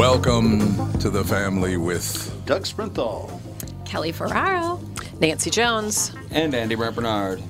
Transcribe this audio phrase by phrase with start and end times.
[0.00, 3.38] Welcome to the family with Doug Sprinthal.
[3.84, 4.80] Kelly Ferraro.
[5.20, 6.12] Nancy Jones.
[6.30, 7.42] And Andy Brant Barnard.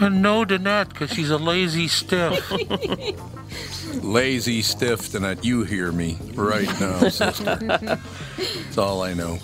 [0.00, 2.50] And no to not, because she's a lazy stiff.
[4.02, 7.56] Lazy Stiff, and that you hear me right now, sister.
[7.56, 9.38] That's all I know.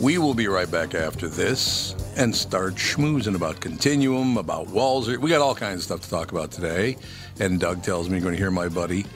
[0.00, 5.18] We will be right back after this and start schmoozing about Continuum, about Walser.
[5.18, 6.96] We got all kinds of stuff to talk about today.
[7.38, 9.06] And Doug tells me you're going to hear my buddy,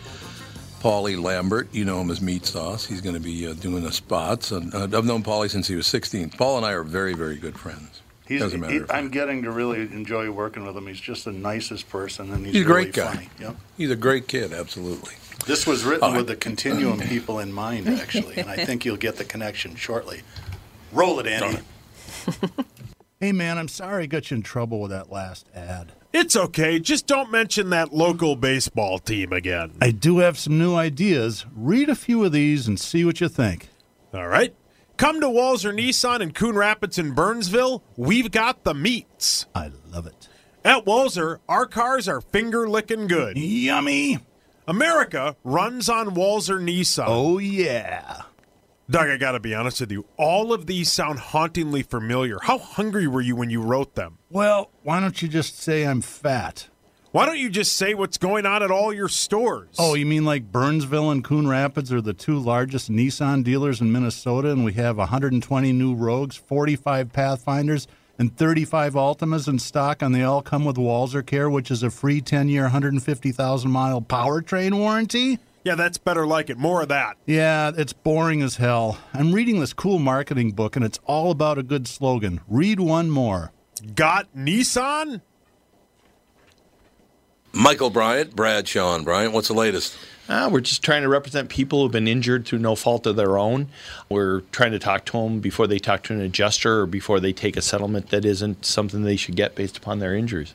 [0.80, 1.68] Paulie Lambert.
[1.73, 2.86] You know him as Meat Sauce.
[2.86, 4.50] He's going to be uh, doing the spots.
[4.52, 6.30] And, uh, I've known Paulie since he was 16.
[6.30, 8.02] Paul and I are very, very good friends.
[8.27, 10.86] He's, As a matter he- I'm getting to really enjoy working with him.
[10.86, 13.14] He's just the nicest person, and he's, He's a really great guy.
[13.14, 13.30] funny.
[13.41, 13.56] Yep.
[13.78, 15.14] He's a great kid, absolutely.
[15.46, 18.97] This was written I- with the Continuum people in mind, actually, and I think you'll
[18.98, 20.20] get the connection shortly.
[20.92, 21.60] Roll it, Andy.
[23.20, 25.92] hey, man, I'm sorry I got you in trouble with that last ad.
[26.12, 26.80] It's okay.
[26.80, 29.73] Just don't mention that local baseball team again.
[29.83, 31.45] I do have some new ideas.
[31.55, 33.69] Read a few of these and see what you think.
[34.15, 34.55] All right.
[34.97, 37.84] Come to Walser Nissan in Coon Rapids and Burnsville.
[37.97, 39.47] We've got the meats.
[39.55, 40.28] I love it.
[40.65, 43.37] At Walser, our cars are finger licking good.
[43.37, 44.19] Yummy.
[44.67, 47.05] America runs on Walser Nissan.
[47.06, 48.22] Oh, yeah.
[48.91, 50.06] Doug, I got to be honest with you.
[50.17, 52.39] All of these sound hauntingly familiar.
[52.41, 54.17] How hungry were you when you wrote them?
[54.31, 56.69] Well, why don't you just say I'm fat?
[57.11, 59.77] Why don't you just say what's going on at all your stores?
[59.78, 63.92] Oh, you mean like Burnsville and Coon Rapids are the two largest Nissan dealers in
[63.92, 70.14] Minnesota, and we have 120 new Rogues, 45 Pathfinders, and 35 Altimas in stock, and
[70.14, 75.39] they all come with Walser Care, which is a free 10-year, 150,000 mile powertrain warranty.
[75.64, 76.59] Yeah, that's better like it.
[76.59, 77.17] More of that.
[77.27, 78.98] Yeah, it's boring as hell.
[79.12, 82.41] I'm reading this cool marketing book, and it's all about a good slogan.
[82.48, 83.53] Read one more.
[83.95, 85.20] Got Nissan?
[87.53, 89.97] Michael Bryant, Bradshaw and Bryant, what's the latest?
[90.28, 93.38] Uh, we're just trying to represent people who've been injured through no fault of their
[93.38, 93.69] own.
[94.11, 97.32] We're trying to talk to them before they talk to an adjuster or before they
[97.32, 100.55] take a settlement that isn't something they should get based upon their injuries.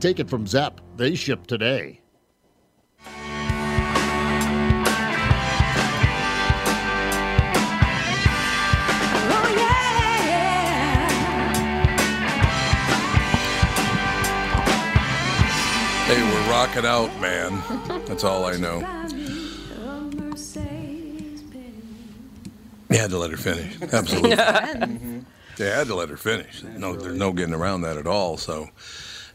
[0.00, 0.80] Take it from Zepp.
[0.96, 2.00] They ship today.
[9.30, 11.08] Oh, yeah.
[16.06, 17.60] Hey, we're rocking out, man.
[18.06, 18.78] That's all I know.
[22.90, 23.76] You had to let her finish.
[23.92, 25.24] Absolutely.
[25.58, 26.62] They had to let her finish.
[26.62, 28.36] No, there's no getting around that at all.
[28.36, 28.68] So,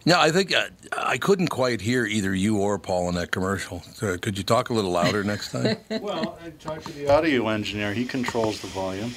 [0.05, 0.65] yeah, I think uh,
[0.95, 3.81] I couldn't quite hear either you or Paul in that commercial.
[3.93, 5.77] So could you talk a little louder next time?
[6.01, 7.93] Well, I talked to the audio engineer.
[7.93, 9.13] He controls the volume.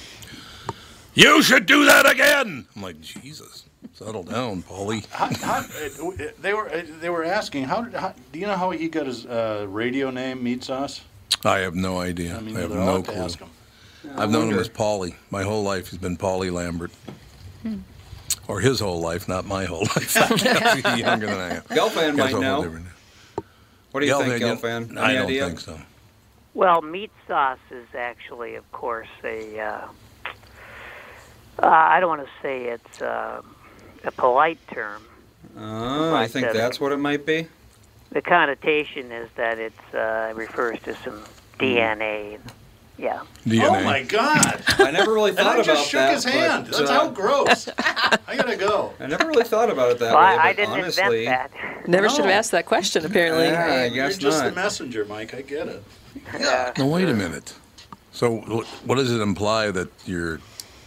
[1.14, 2.66] you should do that again.
[2.74, 3.64] I'm like, Jesus,
[3.94, 5.06] settle down, Paulie.
[5.10, 8.70] How, how, uh, they were uh, they were asking how, how do you know how
[8.70, 11.00] he got his uh, radio name Meat Sauce?
[11.44, 12.36] I have no idea.
[12.36, 13.22] I mean, I have no to clue.
[13.22, 13.48] ask him.
[14.16, 15.16] I've known him as Paulie.
[15.30, 16.92] My whole life he's been Paulie Lambert.
[18.48, 20.14] Or his whole life, not my whole life.
[20.14, 21.62] He's younger than I am.
[21.62, 22.62] Gelfan Guess might know.
[22.62, 22.86] different.
[23.90, 24.98] What do you Gelfan, think, you- Gelfan?
[24.98, 25.46] I don't idea?
[25.46, 25.78] think so.
[26.54, 29.58] Well, meat sauce is actually, of course, a.
[29.60, 29.88] Uh,
[31.62, 33.42] uh, I don't want to say it's uh,
[34.04, 35.02] a polite term.
[35.58, 37.46] Oh, I think Right, that's what it might be.
[38.10, 41.22] The connotation is that it uh, refers to some
[41.58, 42.38] DNA
[42.98, 43.20] Yeah.
[43.46, 43.64] DNA.
[43.68, 44.62] Oh my God!
[44.68, 46.14] I never really thought And thought I about just shook that.
[46.14, 46.68] his hand.
[46.70, 47.68] but, That's uh, how gross.
[47.78, 48.94] I gotta go.
[48.98, 50.38] I never really thought about it that Well, way.
[50.42, 51.88] I, I didn't honestly, invent that.
[51.88, 53.46] Never should have asked that question, apparently.
[53.46, 54.48] Yeah, I You're just not.
[54.48, 55.34] the messenger, Mike.
[55.34, 55.84] I get it.
[56.34, 57.54] Uh, Now wait a minute.
[58.12, 58.38] So
[58.86, 60.38] what does it imply that you're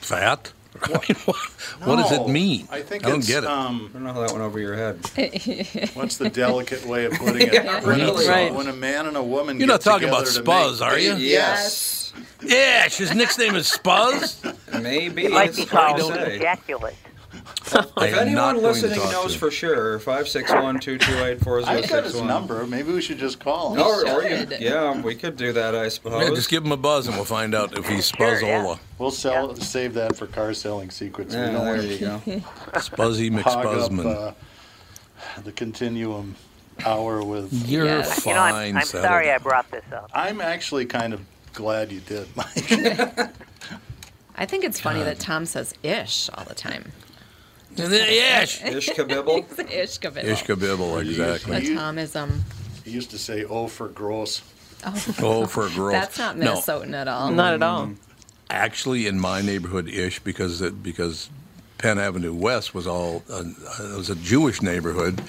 [0.02, 0.52] fat?
[0.84, 1.36] I mean, what,
[1.84, 2.68] what does it mean?
[2.72, 3.48] I think I don't it's, get it.
[3.50, 4.98] I Um, don't know how that went over your head.
[5.94, 7.54] what's the delicate way of putting it?
[7.60, 8.26] Yeah, when, really.
[8.26, 8.54] a, Right.
[8.54, 11.00] when a man and a woman You're get not talking about together Spuzz, make are
[11.00, 11.12] you?
[11.14, 12.14] babies- Yes.
[12.42, 14.82] yeah, his nickname is Spuzz.
[14.82, 15.26] Maybe.
[15.26, 16.96] It might it's be hard to called ejaculate.
[17.98, 22.66] I If anyone listening knows for sure, 561 228 I've got his number.
[22.66, 23.82] Maybe we should just call him.
[23.82, 26.24] Or, or you, yeah, we could do that, I suppose.
[26.28, 28.64] Yeah, just give him a buzz and we'll find out if he's Sure, yeah.
[28.64, 28.80] Spuzzola.
[28.98, 31.34] We'll sell, save that for car selling secrets.
[31.34, 32.20] Yeah, we there want you go.
[32.80, 36.36] Spuzzy hog up uh, the continuum
[36.86, 37.52] hour with.
[37.68, 38.24] You're Yes.
[38.24, 38.34] fine.
[38.34, 40.10] You know, I'm, I'm sorry I brought this up.
[40.14, 41.22] I'm actually kind of
[41.54, 42.72] glad you did, Mike.
[44.36, 46.92] I think it's funny that Tom says ish all the time.
[47.80, 48.64] Ish.
[48.64, 49.46] Ish kabibble.
[49.72, 50.24] ish kabibble.
[50.24, 51.58] Ishkabibble, exactly.
[51.58, 52.42] A Tomism.
[52.86, 54.42] he used to say, "Oh, for gross."
[55.22, 55.92] Oh, for girls.
[55.92, 57.32] That's not No, Minnesotan at all.
[57.32, 57.92] Not at all.
[58.50, 61.30] actually, in my neighborhood, ish, because it, because
[61.78, 63.44] Penn Avenue West was all uh,
[63.80, 65.22] it was a Jewish neighborhood.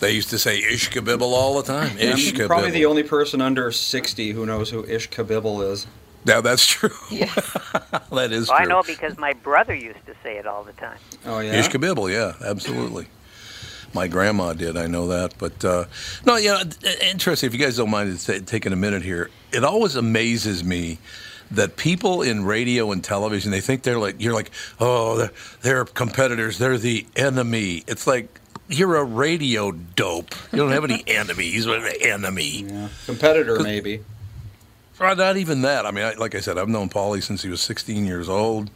[0.00, 1.90] They used to say Ish Ishkabibble all the time.
[1.92, 2.46] I'm Ishkabibble.
[2.46, 5.86] probably the only person under 60 who knows who Ish kabibble is.
[6.24, 6.90] Yeah, that's true.
[7.10, 7.32] Yeah.
[8.12, 8.66] that is Well, true.
[8.66, 10.98] I know because my brother used to say it all the time.
[11.26, 11.60] Oh, yeah?
[11.60, 13.06] Ishkabibble, yeah, absolutely.
[13.94, 15.34] My grandma did, I know that.
[15.38, 15.86] But uh,
[16.26, 16.60] no, you know,
[17.02, 17.46] interesting.
[17.46, 20.98] If you guys don't mind taking a minute here, it always amazes me
[21.50, 24.50] that people in radio and television they think they're like you're like
[24.80, 25.32] oh they're,
[25.62, 28.38] they're competitors they're the enemy it's like
[28.68, 32.88] you're a radio dope you don't have any enemies what an enemy Yeah.
[33.06, 34.04] Competitor, maybe.
[34.98, 35.86] Well, not even that.
[35.86, 38.70] I mean, I, like I said, I've known Paulie since he was 16 years old.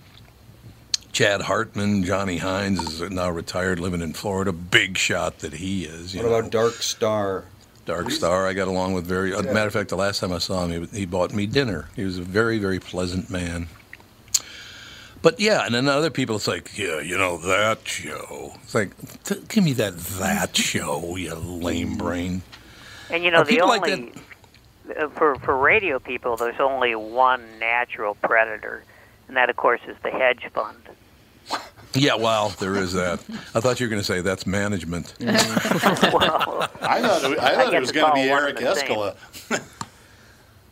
[1.11, 4.53] Chad Hartman, Johnny Hines is now retired, living in Florida.
[4.53, 6.15] Big shot that he is.
[6.15, 6.39] You What know.
[6.39, 7.45] about Dark Star?
[7.85, 8.47] Dark Star?
[8.47, 9.35] I got along with very.
[9.35, 11.89] uh matter of fact, the last time I saw him, he, he bought me dinner.
[11.97, 13.67] He was a very, very pleasant man.
[15.21, 18.55] But yeah, and then other people, it's like, yeah, you know that show.
[18.63, 18.91] It's like,
[19.25, 22.43] t- give me that that show, you lame brain.
[23.11, 24.21] And you know, Are the people like only uh,
[24.99, 28.85] Uh, for for radio people, there's only one natural predator,
[29.29, 30.79] and that, of course, is the hedge fund.
[31.95, 33.21] Yeah, well, there is that.
[33.55, 35.15] I thought you were going to say that's management.
[35.21, 35.33] well,
[36.81, 38.69] I thought it, I I thought it was going to be Eric and.
[38.69, 39.17] Eskola.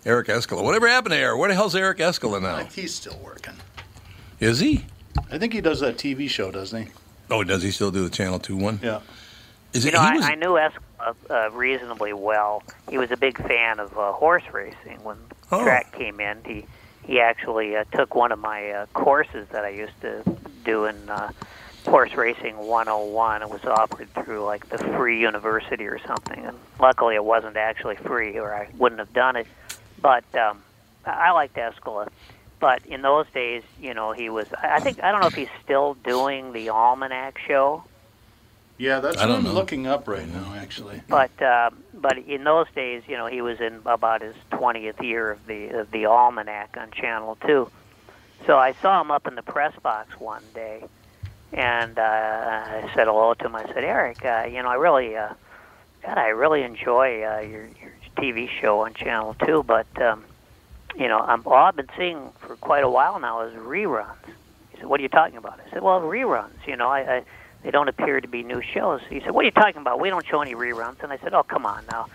[0.07, 0.65] Eric Eskola.
[0.65, 1.39] Whatever happened to Eric?
[1.39, 2.65] Where the hell's Eric Eskola now?
[2.65, 3.55] He's still working.
[4.39, 4.87] Is he?
[5.31, 6.93] I think he does that TV show, doesn't he?
[7.31, 8.81] Oh, does he still do the Channel 2 one?
[8.83, 9.01] Yeah.
[9.75, 10.79] Is you it, know, he I, was, I knew Eskola
[11.31, 12.63] uh, reasonably well.
[12.89, 15.03] He was a big fan of uh, horse racing.
[15.03, 15.17] When
[15.53, 15.63] Oh.
[15.65, 16.65] track came in, he
[17.05, 20.23] he actually uh, took one of my uh, courses that I used to
[20.65, 21.33] do in uh,
[21.87, 23.43] horse racing 101.
[23.43, 27.97] It was offered through like the free university or something, and luckily it wasn't actually
[27.97, 29.47] free, or I wouldn't have done it.
[30.01, 30.63] But um,
[31.05, 32.09] I liked Eskola.
[32.61, 34.47] But in those days, you know, he was.
[34.63, 37.83] I think I don't know if he's still doing the Almanac show.
[38.81, 39.53] Yeah, that's I what I'm know.
[39.53, 41.03] looking up right now, actually.
[41.07, 45.33] But uh, but in those days, you know, he was in about his 20th year
[45.33, 47.71] of the of the almanac on Channel Two.
[48.47, 50.83] So I saw him up in the press box one day,
[51.53, 53.55] and uh, I said hello to him.
[53.55, 55.35] I said, Eric, uh, you know, I really, uh,
[56.03, 60.25] God, I really enjoy uh, your your TV show on Channel Two, but um,
[60.97, 64.15] you know, I'm, all I've been seeing for quite a while now is reruns.
[64.71, 65.61] He said, What are you talking about?
[65.67, 66.67] I said, Well, reruns.
[66.67, 67.25] You know, I, I
[67.63, 69.01] they don't appear to be new shows.
[69.09, 70.01] He said, "What are you talking about?
[70.01, 72.07] We don't show any reruns." And I said, "Oh, come on now.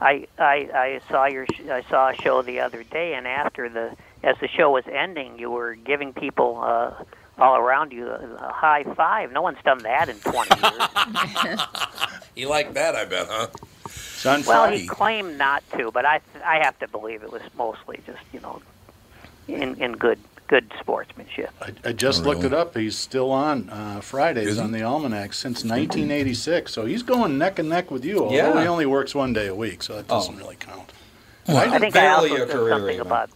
[0.00, 3.68] I I I saw your sh- I saw a show the other day, and after
[3.68, 7.04] the as the show was ending, you were giving people uh,
[7.38, 9.32] all around you a, a high five.
[9.32, 11.60] No one's done that in 20 years."
[12.36, 13.48] you like that, I bet, huh?
[13.84, 14.80] It's on well, Friday.
[14.80, 18.40] he claimed not to, but I I have to believe it was mostly just you
[18.40, 18.60] know
[19.46, 21.50] in in good good sportsmanship.
[21.62, 22.76] I, I just Oh, looked it up.
[22.76, 24.62] He's still on uh, Fridays Is he?
[24.62, 26.72] on the Almanac since 1986.
[26.72, 28.20] So he's going neck and neck with you.
[28.24, 28.60] Although Yeah.
[28.60, 30.38] he only works one day a week, so that doesn't Oh.
[30.38, 30.92] really count.
[31.48, 33.00] I think I also said something even.
[33.06, 33.30] about.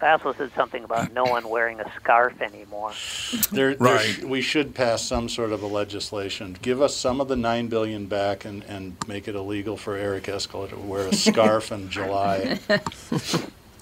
[0.00, 2.92] I also said something about no one wearing a scarf anymore.
[3.50, 4.00] There, there Right.
[4.04, 6.56] sh- we should pass some sort of a legislation.
[6.60, 10.24] Give us some of the nine billion back, and, and make it illegal for Eric
[10.24, 12.58] Eskola to wear a scarf in July.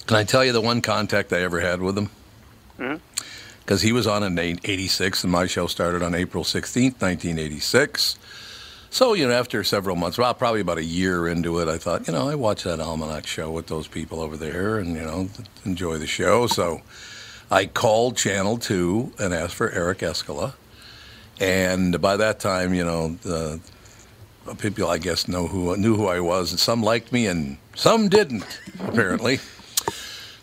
[0.07, 2.09] Can I tell you the one contact I ever had with him?
[2.77, 8.17] Because he was on in 86, and my show started on April 16th, 1986.
[8.91, 12.07] So, you know, after several months, well, probably about a year into it, I thought,
[12.07, 15.27] you know, I watch that Almanac show with those people over there and, you know,
[15.65, 16.47] enjoy the show.
[16.47, 16.81] So
[17.51, 20.53] I called Channel 2 and asked for Eric Eskola.
[21.41, 23.59] And by that time, you know, the
[24.59, 26.51] people, I guess, know who knew who I was.
[26.51, 28.45] And some liked me and some didn't,
[28.79, 29.39] apparently.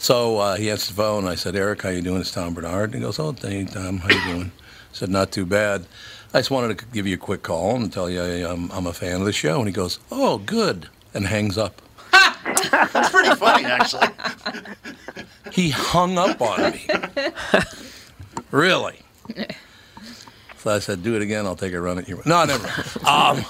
[0.03, 1.29] So uh, he answered the phone.
[1.29, 2.21] I said, Eric, how you doing?
[2.21, 2.87] It's Tom Barnard.
[2.87, 4.51] And he goes, oh, hey, Tom, how you doing?
[4.51, 5.87] I said, not too bad.
[6.35, 8.93] I just wanted to give you a quick call and tell you I'm, I'm a
[8.93, 9.59] fan of the show.
[9.61, 11.81] And he goes, oh, good, and hangs up.
[12.13, 14.09] That's pretty funny, actually.
[15.53, 16.87] He hung up on me.
[18.51, 18.99] really?
[20.57, 21.45] So I said, do it again.
[21.45, 22.23] I'll take a run at you.
[22.25, 22.67] No, never.
[23.07, 23.45] Um,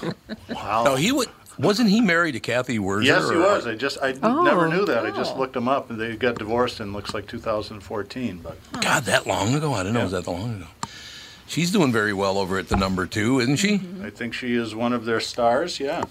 [0.50, 0.82] Wow.
[0.85, 1.28] no, he would.
[1.59, 3.04] Wasn't he married to Cathy Wurzer?
[3.04, 3.66] Yes, he was.
[3.66, 4.42] I just I Oh.
[4.42, 5.04] never knew that.
[5.04, 5.38] I just Oh.
[5.38, 8.40] looked him up, and they got divorced in looks like 2014.
[8.42, 9.75] But God, that long ago?
[9.75, 10.66] I didn't know it was that long ago.
[11.52, 13.75] She's doing very well over at the number two, isn't she?
[14.02, 15.78] I think she is one of their stars.
[15.78, 16.02] Yeah.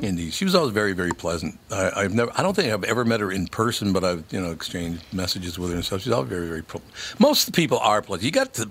[0.00, 1.58] Indeed, she was always very, very pleasant.
[1.70, 4.40] I, I've never, I don't think I've ever met her in person, but I've, you
[4.40, 6.00] know, exchanged messages with her and stuff.
[6.00, 6.62] She's always very, very.
[6.62, 6.80] Pro-
[7.18, 8.24] Most of the people are pleasant.
[8.24, 8.70] You got to,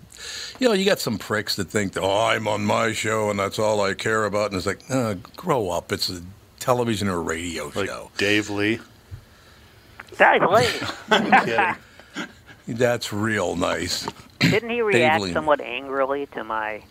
[0.59, 3.38] you know, you got some pricks that think, that, oh, I'm on my show and
[3.38, 5.91] that's all I care about, and it's like, uh, grow up.
[5.91, 6.24] It's a
[6.59, 8.09] television or radio Like show.
[8.17, 8.79] Dave Lee.
[10.17, 10.83] That's late.
[11.12, 11.75] I'm kidding.
[12.75, 14.07] That's real nice.
[14.39, 15.34] Didn't he react Lee.
[15.34, 16.84] somewhat angrily to my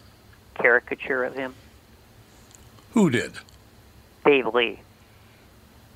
[0.55, 1.55] caricature of him?
[2.93, 3.33] Who did?
[4.25, 4.81] Dave Lee.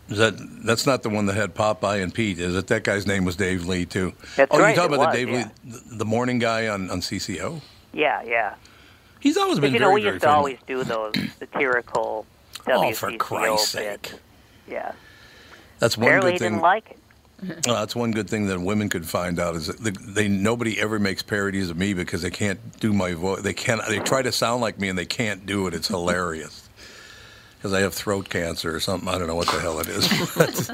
[0.08, 2.66] Is that that's not the one that had Popeye and Pete, is it?
[2.66, 4.12] That guy's name was Dave Lee too.
[4.36, 5.50] That's oh, right, you talking about was, the Dave yeah.
[5.64, 7.60] Lee, the, morning guy on, on CCO?
[7.92, 8.54] Yeah, yeah.
[9.20, 12.26] He's always been you very, know, we used to always do those satirical
[12.64, 14.12] WCCO Oh, for Christ's sake.
[14.68, 14.92] Yeah.
[15.78, 16.52] That's one Apparently good he thing.
[16.52, 16.98] didn't like it.
[17.66, 20.98] Well, that's one good thing that women could find out is that they, nobody ever
[20.98, 23.42] makes parodies of me because they can't do my voice.
[23.42, 23.80] They can't.
[23.88, 25.74] They try to sound like me and they can't do it.
[25.74, 26.68] It's hilarious
[27.60, 29.08] because I have throat cancer or something.
[29.08, 30.68] I don't know what the hell it is.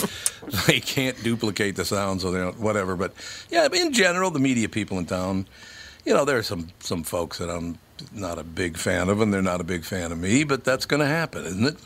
[0.66, 2.58] they can't duplicate the sound, so they don't.
[2.60, 2.96] Whatever.
[2.96, 3.12] But
[3.50, 5.46] yeah, in general, the media people in town,
[6.04, 7.78] you know, there are some some folks that I'm
[8.12, 10.44] not a big fan of, and they're not a big fan of me.
[10.44, 11.76] But that's going to happen, isn't it?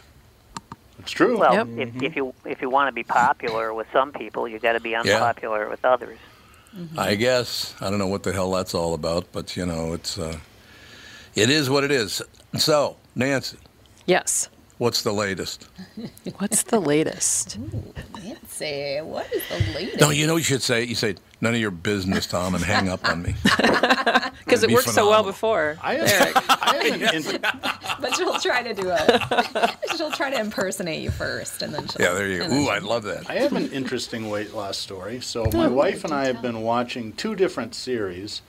[1.02, 1.38] It's true.
[1.38, 1.68] Well, Yep.
[1.78, 4.80] if, if you if you want to be popular with some people, you got to
[4.80, 6.18] be unpopular with others.
[6.96, 10.18] I guess I don't know what the hell that's all about, but you know, it's
[10.18, 10.38] uh,
[11.34, 12.22] it is what it is.
[12.58, 13.56] So, Nancy,
[14.06, 14.48] Yes.
[14.78, 15.68] what's the latest?
[16.38, 17.58] What's the latest?
[18.22, 20.00] Nancy, what is the latest?
[20.00, 22.88] No, you know, you should say you say none of your business, Tom, and hang
[22.88, 23.34] up on me.
[24.44, 25.76] Because it be worked so well before.
[25.80, 26.10] I Eric.
[26.10, 27.40] haven't, I haven't in-
[28.00, 29.76] But she'll try to do a.
[29.96, 32.00] she'll try to impersonate you first, and then she'll.
[32.04, 32.52] Yeah, there you go.
[32.52, 33.30] Ooh, I'd love that.
[33.30, 35.20] I have an interesting weight loss story.
[35.20, 38.42] So my wife and I have been watching two different series.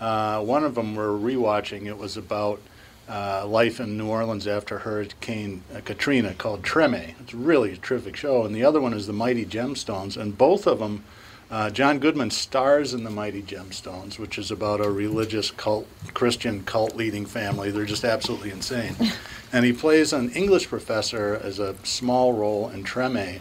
[0.00, 1.86] Uh, one of them we're rewatching.
[1.86, 2.60] It was about
[3.08, 7.14] uh, life in New Orleans after Hurricane uh, Katrina, called Treme.
[7.20, 8.44] It's really a terrific show.
[8.44, 10.16] And the other one is The Mighty Gemstones.
[10.16, 11.04] And both of them,
[11.50, 16.64] uh, John Goodman stars in The Mighty Gemstones, which is about a religious cult, Christian
[16.64, 17.70] cult leading family.
[17.70, 18.96] They're just absolutely insane.
[19.52, 23.40] and he plays an English professor as a small role in Treme.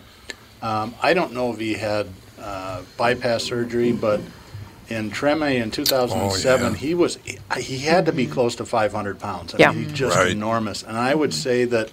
[0.61, 2.07] Um, I don't know if he had
[2.39, 4.21] uh, bypass surgery, but
[4.89, 6.75] in Treme in 2007, Oh, yeah.
[6.75, 9.55] he was he, he had to be close to 500 pounds.
[9.55, 9.71] I Yeah.
[9.71, 10.31] mean, he's just Right.
[10.31, 10.83] enormous.
[10.83, 11.89] And I would say that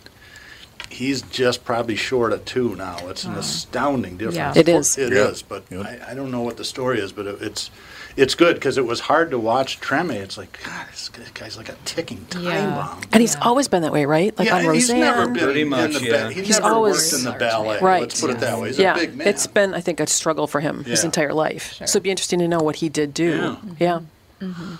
[0.90, 2.96] he's just probably short of two now.
[3.08, 4.36] It's an astounding difference.
[4.36, 4.52] Yeah.
[4.54, 4.98] It is.
[4.98, 5.30] It Yep.
[5.30, 5.86] is, but Yep.
[5.86, 7.70] I, I don't know what the story is, but it, it's
[8.16, 10.10] it's good because it was hard to watch Treme.
[10.12, 12.70] It's like God, this guy's like a ticking time Yeah.
[12.74, 13.00] bomb.
[13.12, 14.36] And he's always been that way, right?
[14.36, 15.32] Like yeah, on and he's never Roseanne.
[15.34, 16.26] been Pretty in much, the yeah.
[16.26, 17.78] ba- he's, He's always- worked in the ballet.
[17.80, 18.00] Right.
[18.02, 18.68] Let's put it that way.
[18.68, 19.28] He's yeah, a big man.
[19.28, 21.74] it's been, I think, a struggle for him his entire life.
[21.74, 21.86] Sure.
[21.86, 23.56] So it'd be interesting to know what he did do.
[23.78, 24.00] Yeah.
[24.40, 24.44] Mm-hmm.
[24.50, 24.74] Mm-hmm.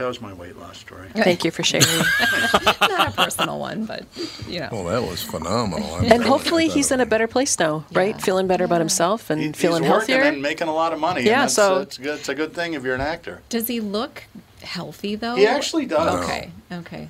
[0.00, 1.08] That was my weight loss story.
[1.14, 1.86] Thank you for sharing.
[2.80, 4.04] Not a personal one, but
[4.48, 4.68] you know.
[4.72, 5.86] Well, that was phenomenal.
[5.94, 8.14] I'm and telling hopefully he's in a better place now, right?
[8.14, 8.20] Yeah.
[8.22, 10.32] Feeling better about himself and He- feeling he's working healthier.
[10.32, 11.22] and making a lot of money.
[11.22, 12.18] Yeah, and that's, so- it's good.
[12.18, 13.42] It's a good thing if you're an actor.
[13.50, 14.24] Does he look
[14.62, 15.36] healthy though?
[15.36, 16.24] He actually does.
[16.24, 16.50] Okay.
[16.72, 17.08] Okay.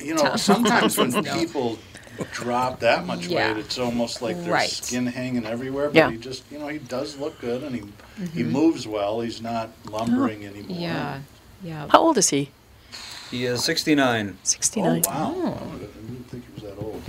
[0.00, 1.22] You know, sometimes when No.
[1.34, 1.78] people
[2.32, 3.52] drop that much Yeah.
[3.54, 4.68] weight, it's almost like their Right.
[4.70, 5.86] skin hanging everywhere.
[5.88, 6.10] But Yeah.
[6.10, 7.82] he just, you know, he does look good and he
[8.34, 8.52] he Mm-hmm.
[8.52, 9.20] moves well.
[9.22, 10.76] He's not lumbering anymore.
[10.78, 11.20] Yeah.
[11.62, 11.86] Yeah.
[11.90, 12.50] How old is he?
[13.30, 14.30] He is 69.
[14.34, 15.02] Oh 69.
[15.06, 15.58] wow!
[15.74, 17.02] I didn't think he was that old.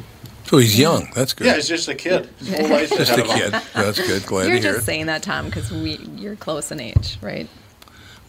[0.45, 1.09] So he's young.
[1.15, 1.47] That's good.
[1.47, 2.27] Yeah, he's just a kid.
[2.39, 3.51] His whole life's Just a kid.
[3.73, 4.25] That's good.
[4.27, 4.85] Glad You're to hear just it.
[4.85, 7.49] saying that, Tom, because we you're close in age, right?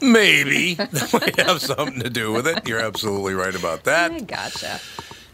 [0.01, 2.67] Maybe that might have something to do with it.
[2.67, 4.11] You're absolutely right about that.
[4.13, 4.81] I gotcha.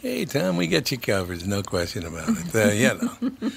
[0.00, 1.46] Hey, Tom, we got you covered.
[1.46, 2.54] No question about it.
[2.54, 2.88] Uh, you
[3.40, 3.50] know,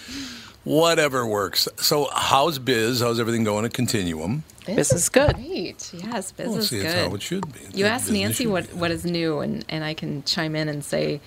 [0.63, 1.67] whatever works.
[1.77, 3.01] So, how's biz?
[3.01, 4.43] How's everything going at Continuum?
[4.65, 5.35] This is good.
[5.35, 5.91] Great.
[5.93, 6.85] Yes, biz Well, is see, good.
[6.85, 7.59] it's how it should be.
[7.59, 8.77] It's You how asked Nancy what, be.
[8.77, 11.19] what is new, and, and I can chime in and say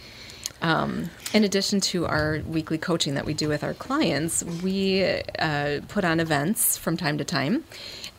[0.62, 5.05] Um, in addition to our weekly coaching that we do with our clients, we
[5.38, 7.62] uh, put on events from time to time.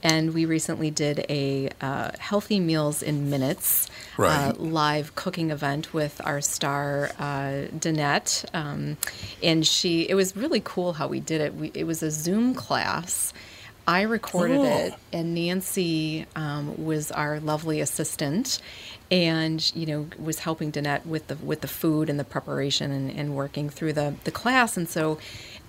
[0.04, 6.22] And we recently did a uh, Healthy Meals in Minutes uh, live cooking event with
[6.24, 8.46] our star, uh, Danette.
[8.54, 8.98] Um,
[9.42, 11.56] and she, it was really cool how we did it.
[11.56, 13.34] We, it was a Zoom class.
[13.88, 14.64] I recorded Oh.
[14.66, 18.60] it, and Nancy um, was our lovely assistant,
[19.10, 23.10] and you know was helping Danette with the with the food and the preparation and,
[23.10, 24.76] and working through the the class.
[24.76, 25.20] And so,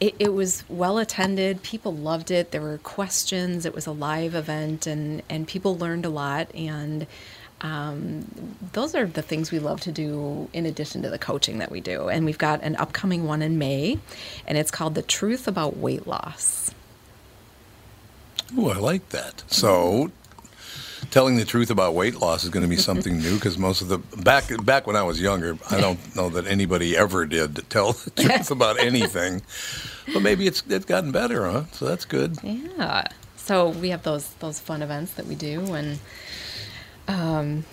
[0.00, 1.62] it, it was well attended.
[1.62, 2.50] People loved it.
[2.50, 3.66] There were questions.
[3.66, 6.54] It was a live event, and and people learned a lot.
[6.54, 7.06] And
[7.60, 11.70] um, those are the things we love to do in addition to the coaching that
[11.70, 12.08] we do.
[12.08, 13.98] And we've got an upcoming one in May,
[14.46, 16.72] and it's called "The Truth About Weight Loss."
[18.56, 19.42] Oh, I like that.
[19.48, 20.10] So,
[21.10, 23.88] telling the truth about weight loss is going to be something new because most of
[23.88, 27.92] the back back when I was younger, I don't know that anybody ever did tell
[27.92, 29.42] the truth about anything.
[30.12, 31.64] But maybe it's it's gotten better, huh?
[31.72, 32.38] So that's good.
[32.42, 33.04] Yeah.
[33.36, 35.98] So we have those those fun events that we do, and
[37.06, 37.64] um,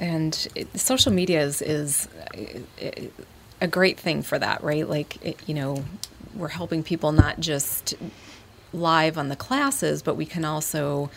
[0.00, 2.08] and it, social media is is
[3.60, 4.88] a great thing for that, right?
[4.88, 5.84] Like it, you know,
[6.34, 7.94] we're helping people not just
[8.72, 11.10] live on the classes, but we can also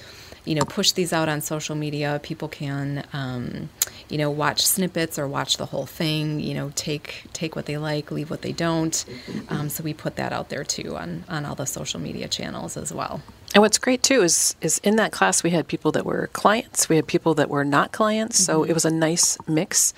[0.45, 3.69] you know push these out on social media people can um,
[4.09, 7.77] you know watch snippets or watch the whole thing you know take take what they
[7.77, 9.05] like leave what they don't
[9.49, 12.75] um, so we put that out there too on on all the social media channels
[12.77, 13.21] as well
[13.55, 16.89] And what's great too is is in that class we had people that were clients,
[16.89, 18.69] we had people that were not clients, so Mhm.
[18.69, 19.93] it was a nice mix.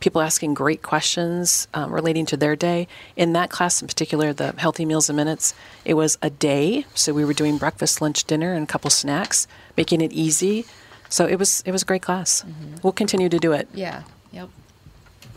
[0.00, 2.86] People asking great questions um, relating to their day.
[3.16, 6.86] In that class in particular, the Healthy Meals and Minutes, it was a day.
[6.94, 10.64] So we were doing breakfast, lunch, dinner, and a couple snacks, making it easy.
[11.08, 12.44] So it was it was a great class.
[12.82, 13.68] We'll continue to do it.
[13.72, 14.50] yeah yep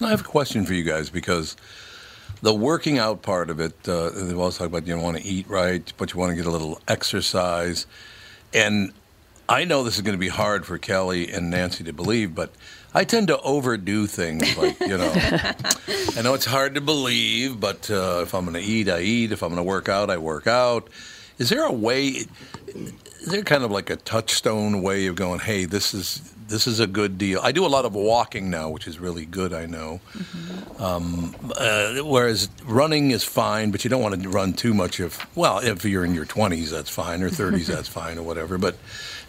[0.02, 1.56] I have a question for you guys because
[2.42, 5.48] the working out part of it, uh, they've always talked about you want to eat
[5.48, 7.86] right, but you want to get a little exercise.
[8.54, 8.94] And
[9.48, 12.52] I know this is going to be hard for Kelly and Nancy to believe, but
[12.94, 14.58] I tend to overdo things.
[14.58, 18.70] Like, you know, I know it's hard to believe, but uh, if I'm going to
[18.70, 19.32] eat, I eat.
[19.32, 20.90] If I'm going to work out, I work out.
[21.38, 22.26] Is there a way?
[22.68, 25.40] Is there kind of like a touchstone way of going?
[25.40, 27.40] Hey, this is this is a good deal.
[27.42, 29.54] I do a lot of walking now, which is really good.
[29.54, 30.02] I know.
[30.78, 35.00] Um, uh, whereas running is fine, but you don't want to run too much.
[35.00, 38.58] If well, if you're in your 20s, that's fine, or 30s, that's fine, or whatever.
[38.58, 38.76] But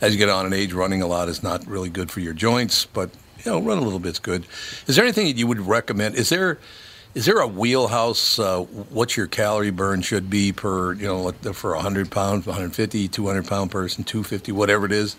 [0.00, 2.34] as you get on in age, running a lot is not really good for your
[2.34, 2.84] joints.
[2.84, 3.10] But
[3.44, 4.46] you know, run a little bit's good.
[4.86, 6.14] Is there anything that you would recommend?
[6.14, 6.58] Is there
[7.14, 8.38] is there a wheelhouse?
[8.38, 13.08] Uh, what your calorie burn should be per you know for a hundred pound, 150,
[13.08, 15.16] 200 pound person, 250, whatever it is?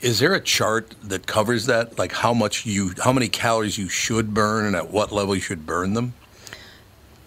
[0.00, 1.98] Is there a chart that covers that?
[1.98, 5.40] Like how much you, how many calories you should burn, and at what level you
[5.40, 6.14] should burn them?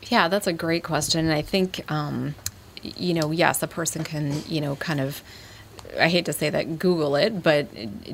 [0.04, 1.26] Yeah, that's a great question.
[1.26, 2.36] And I think, um,
[2.82, 5.22] you know, yes, a person can, you know, kind of,
[6.00, 7.68] I hate to say that, Google it, but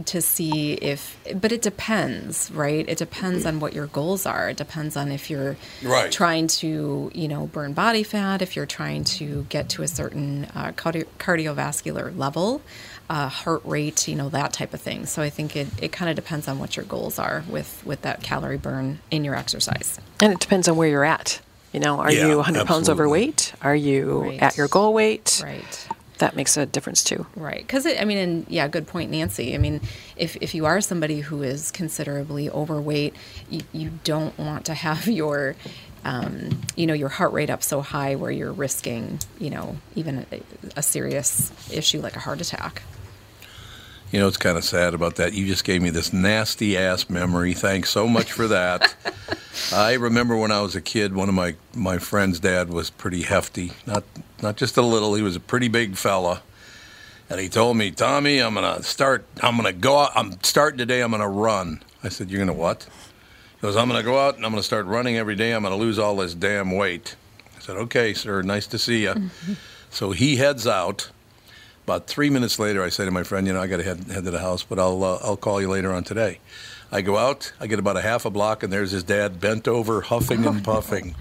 [0.08, 2.84] to see if, but it depends, right?
[2.88, 4.50] It depends on what your goals are.
[4.50, 6.12] It depends on if you're Right.
[6.12, 10.46] trying to, you know, burn body fat, if you're trying to get to a certain
[10.56, 12.62] uh, cardio- cardiovascular level.
[13.10, 15.06] Uh, heart rate, you know that type of thing.
[15.06, 18.02] So I think it, it kind of depends on what your goals are with with
[18.02, 19.98] that calorie burn in your exercise.
[20.20, 21.40] And it depends on where you're at.
[21.72, 23.54] You know, are Yeah, you 100 pounds overweight?
[23.62, 24.42] Are you Right.
[24.42, 25.40] at your goal weight?
[25.42, 25.88] Right.
[26.20, 27.26] That makes a difference too.
[27.36, 27.60] Right.
[27.60, 29.54] Because, I mean, and yeah, good point, Nancy.
[29.54, 29.82] I mean,
[30.16, 33.16] if, if you are somebody who is considerably overweight,
[33.50, 35.56] you, you don't want to have your,
[36.04, 40.26] um, you know, your heart rate up so high where you're risking, you know, even
[40.32, 40.42] a,
[40.78, 42.82] a serious issue like a heart attack.
[44.12, 45.34] You know, it's kind of sad about that.
[45.34, 47.54] You just gave me this nasty ass memory.
[47.54, 48.96] Thanks so much for that.
[49.74, 53.24] I remember when I was a kid, one of my, my friend's dad was pretty
[53.24, 54.04] hefty, not
[54.42, 55.16] not just a little.
[55.16, 56.42] He was a pretty big fella,
[57.30, 59.26] and he told me, "Tommy, I'm gonna start.
[59.42, 60.12] I'm gonna go out.
[60.16, 61.02] I'm starting today.
[61.02, 62.84] I'm gonna run." I said, "You're gonna what?"
[63.56, 65.52] He goes, "I'm gonna go out and I'm gonna start running every day.
[65.54, 67.16] I'm gonna lose all this damn weight."
[67.58, 68.42] I said, "Okay, sir.
[68.44, 69.32] Nice to see you."
[69.90, 71.10] so he heads out.
[71.88, 74.04] About three minutes later, I say to my friend, "You know, I got to head,
[74.12, 76.40] head to the house, but I'll uh, I'll call you later on today."
[76.92, 79.70] I go out, I get about a half a block, and there's his dad bent
[79.70, 81.16] over, huffing and puffing.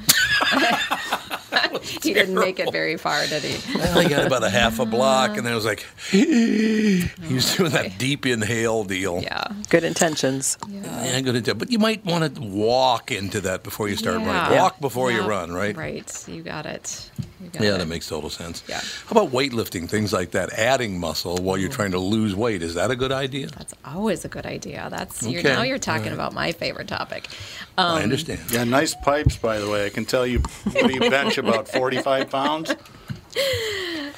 [2.03, 3.79] he didn't make it very far, did he?
[3.79, 7.57] Well, he got about a half a block, and then it was like he was
[7.57, 9.23] doing that deep inhale deal.
[9.23, 10.59] Yeah, good intentions.
[10.69, 11.59] Yeah, good intention.
[11.59, 14.59] But you might want to walk into that before you start running.
[14.59, 15.77] Walk before you run, right?
[15.77, 16.29] Right.
[16.29, 17.09] You got it.
[17.41, 17.79] You got Yeah, it.
[17.79, 18.63] that makes total sense.
[18.69, 18.81] Yeah.
[19.07, 22.63] How about weightlifting, things like that, adding muscle while you're trying to lose weight?
[22.63, 23.49] Is that a good idea?
[23.49, 24.89] That's always a good idea.
[24.91, 26.15] That's you're, now you're talking All right.
[26.15, 27.29] about my favorite topic.
[27.77, 28.41] I understand.
[28.51, 29.85] Yeah, nice pipes, by the way.
[29.87, 30.39] I can tell you,
[30.73, 32.75] what do you bench, about 45 pounds?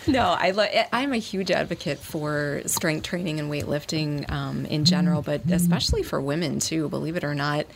[0.07, 5.21] No, I lo- I'm a huge advocate for strength training and weightlifting um, in general,
[5.23, 6.89] but especially for women too.
[6.89, 7.67] Believe it or not,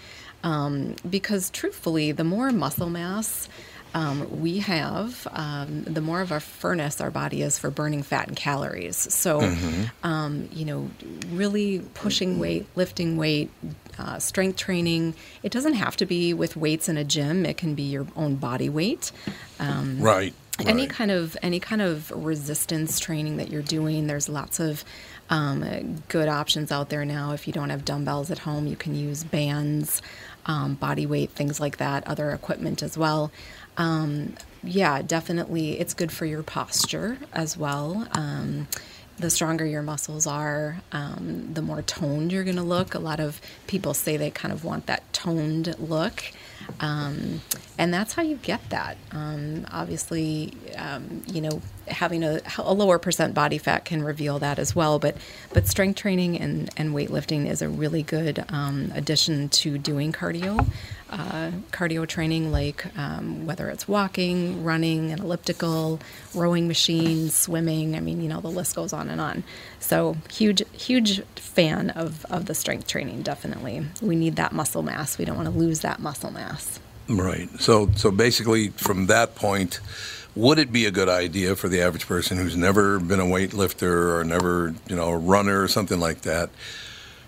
[0.42, 3.48] um, because truthfully, the more muscle mass
[3.94, 8.28] um, we have, um, the more of a furnace our body is for burning fat
[8.28, 8.96] and calories.
[8.96, 9.40] So,
[10.02, 10.90] um, you know,
[11.30, 13.50] really pushing weight, lifting weight,
[13.98, 15.14] uh, strength training.
[15.42, 17.44] It doesn't have to be with weights in a gym.
[17.44, 19.12] It can be your own body weight.
[19.60, 20.32] Um, Right.
[20.58, 20.90] any right.
[20.90, 24.84] kind of any kind of resistance training that you're doing there's lots of
[25.30, 28.94] um, good options out there now if you don't have dumbbells at home you can
[28.94, 30.02] use bands
[30.44, 33.30] um, body weight things like that other equipment as well
[33.76, 38.66] um, yeah definitely it's good for your posture as well um,
[39.18, 42.94] the stronger your muscles are, um, the more toned you're going to look.
[42.94, 46.24] A lot of people say they kind of want that toned look.
[46.80, 47.40] Um,
[47.78, 48.96] and that's how you get that.
[49.10, 54.58] Um, obviously, um, you know, having a, a lower percent body fat can reveal that
[54.58, 54.98] as well.
[54.98, 55.16] But
[55.52, 60.66] but strength training and, and weightlifting is a really good um, addition to doing cardio.
[61.10, 66.00] Uh, cardio training, like um, whether it's walking, running, an elliptical,
[66.34, 67.94] rowing machine, swimming.
[67.94, 69.44] I mean, you know, the list goes on and on.
[69.78, 73.20] So huge, huge fan of, of the strength training.
[73.20, 75.18] Definitely, we need that muscle mass.
[75.18, 76.80] We don't want to lose that muscle mass.
[77.08, 77.50] Right.
[77.60, 79.80] So, so basically, from that point,
[80.34, 84.16] would it be a good idea for the average person who's never been a weightlifter
[84.18, 86.50] or never, you know, a runner or something like that?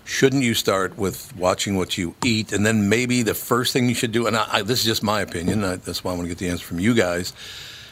[0.07, 3.95] Shouldn't you start with watching what you eat, and then maybe the first thing you
[3.95, 4.27] should do?
[4.27, 5.64] And I, I, this is just my opinion.
[5.64, 7.33] I, that's why I want to get the answer from you guys.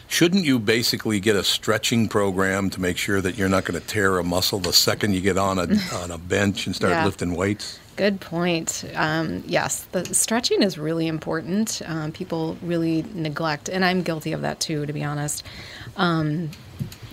[0.09, 3.87] Shouldn't you basically get a stretching program to make sure that you're not going to
[3.87, 5.63] tear a muscle the second you get on a
[6.03, 7.05] on a bench and start Yeah.
[7.07, 7.79] lifting weights?
[7.97, 8.85] Good point.
[8.95, 11.83] Um, yes, the stretching is really important.
[11.85, 15.45] Um, people really neglect, and I'm guilty of that too, to be honest.
[15.97, 16.51] Um,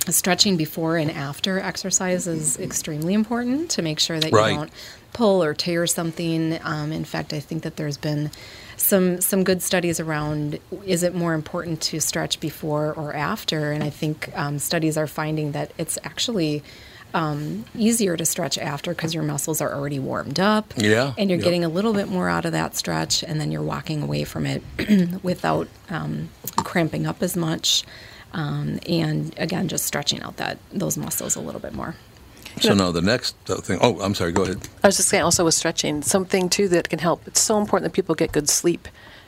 [0.09, 4.51] stretching before and after exercise is extremely important to make sure that Right.
[4.51, 4.71] you don't
[5.13, 6.57] pull or tear something.
[6.63, 8.31] Um, in fact, I think that there's been
[8.77, 13.73] some some good studies around is it more important to stretch before or after?
[13.73, 16.63] And I think um, studies are finding that it's actually
[17.13, 20.73] um, easier to stretch after because your muscles are already warmed up.
[20.77, 21.43] Yeah, And you're yep.
[21.43, 24.45] getting a little bit more out of that stretch, and then you're walking away from
[24.45, 24.61] it
[25.23, 27.83] without um, cramping up as much.
[28.33, 31.95] Um, and again, just stretching out that those muscles a little bit more.
[32.61, 33.79] So now the next uh, thing.
[33.81, 34.31] Oh, I'm sorry.
[34.31, 34.67] Go ahead.
[34.83, 37.25] I was just saying, also with stretching, something too that can help.
[37.27, 38.87] It's so important that people get good sleep,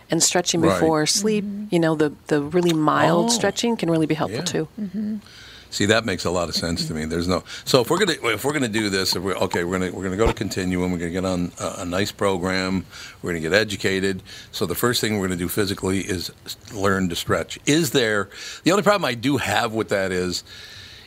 [0.10, 0.74] and stretching Right.
[0.74, 1.46] before sleep.
[1.70, 3.30] You know, the the really mild Oh.
[3.30, 4.66] stretching can really be helpful Yeah.
[4.66, 4.68] too.
[5.72, 7.06] See, that makes a lot of sense to me.
[7.06, 7.44] There's no.
[7.64, 10.04] So if we're gonna if we're gonna do this, if we're, okay, we're gonna we're
[10.04, 10.92] gonna go to Continuum.
[10.92, 12.86] We're gonna get on a, a nice program.
[13.22, 14.22] We're gonna get educated.
[14.52, 16.30] So the first thing we're gonna do physically is
[16.74, 17.58] learn to stretch.
[17.66, 18.30] Is there
[18.64, 20.44] the only problem I do have with that is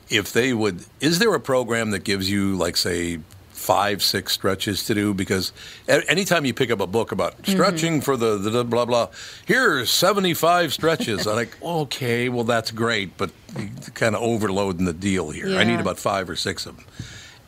[0.08, 3.18] if they would is there a program that gives you like say
[3.64, 5.50] five six stretches to do because
[5.88, 9.08] anytime you pick up a book about stretching for the, the, the blah blah
[9.46, 11.26] here's 75 stretches.
[11.26, 15.56] I'm like okay well that's great but you kind of overloading the deal here.
[15.56, 16.84] I need about five or six of them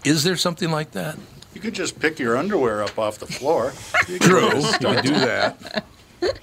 [0.05, 1.19] is there something like that?
[1.53, 3.73] You could just pick your underwear up off the floor.
[4.09, 4.51] You could true.
[4.53, 5.85] just you could do that.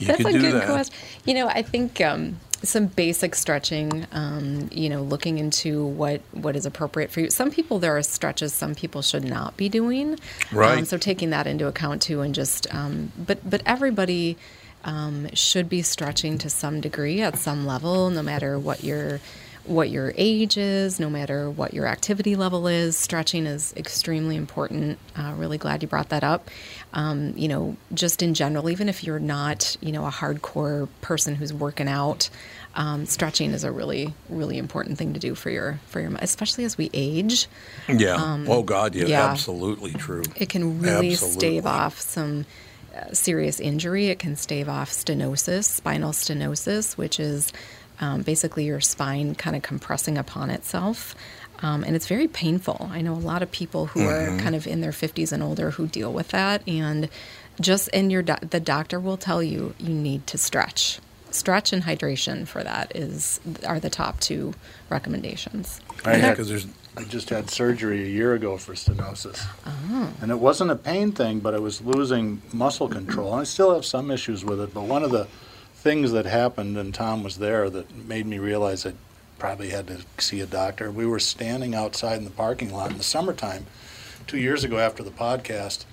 [0.00, 0.68] You That's could a do good that.
[0.68, 0.94] question.
[1.24, 4.06] You know, I think um, some basic stretching.
[4.12, 7.30] Um, you know, looking into what what is appropriate for you.
[7.30, 10.18] Some people there are stretches some people should not be doing.
[10.52, 10.78] Right.
[10.78, 14.36] Um, so taking that into account too, and just um, but but everybody.
[14.84, 19.20] Um, should be stretching to some degree at some level, no matter what your
[19.68, 22.96] what your age is, no matter what your activity level is.
[22.96, 24.98] Stretching is extremely important.
[25.16, 26.50] Uh, really glad you brought that up.
[26.94, 31.34] Um, you know, just in general, even if you're not, you know, a hardcore person
[31.34, 32.30] who's working out,
[32.74, 36.64] um, stretching is a really, really important thing to do for your for your, especially
[36.64, 37.46] as we age.
[37.88, 39.26] yeah Um, oh god yeah, yeah.
[39.26, 41.38] absolutely true It can really Absolutely.
[41.38, 42.46] stave off some
[42.96, 44.06] uh, serious injury.
[44.08, 47.52] It can stave off stenosis, spinal stenosis, which is
[48.00, 51.14] um, basically your spine kind of compressing upon itself.
[51.60, 52.88] Um, and it's very painful.
[52.92, 54.36] I know a lot of people who Mm-hmm.
[54.38, 56.62] are kind of in their 50s and older who deal with that.
[56.68, 57.08] And
[57.60, 61.00] just, in your doc- the doctor will tell you you need to stretch.
[61.30, 64.54] Stretch and hydration for that is are the top two
[64.88, 65.80] recommendations.
[66.04, 66.66] I, yeah because there's
[66.96, 69.44] I just had surgery a year ago for stenosis.
[69.66, 70.12] Oh.
[70.20, 73.32] And it wasn't a pain thing, but I was losing muscle control.
[73.32, 74.74] And I still have some issues with it.
[74.74, 75.28] But one of the
[75.74, 78.94] things that happened, and Tom was there, that made me realize I
[79.38, 80.90] probably had to see a doctor.
[80.90, 83.66] We were standing outside in the parking lot in the summertime,
[84.26, 85.84] two years ago after the podcast.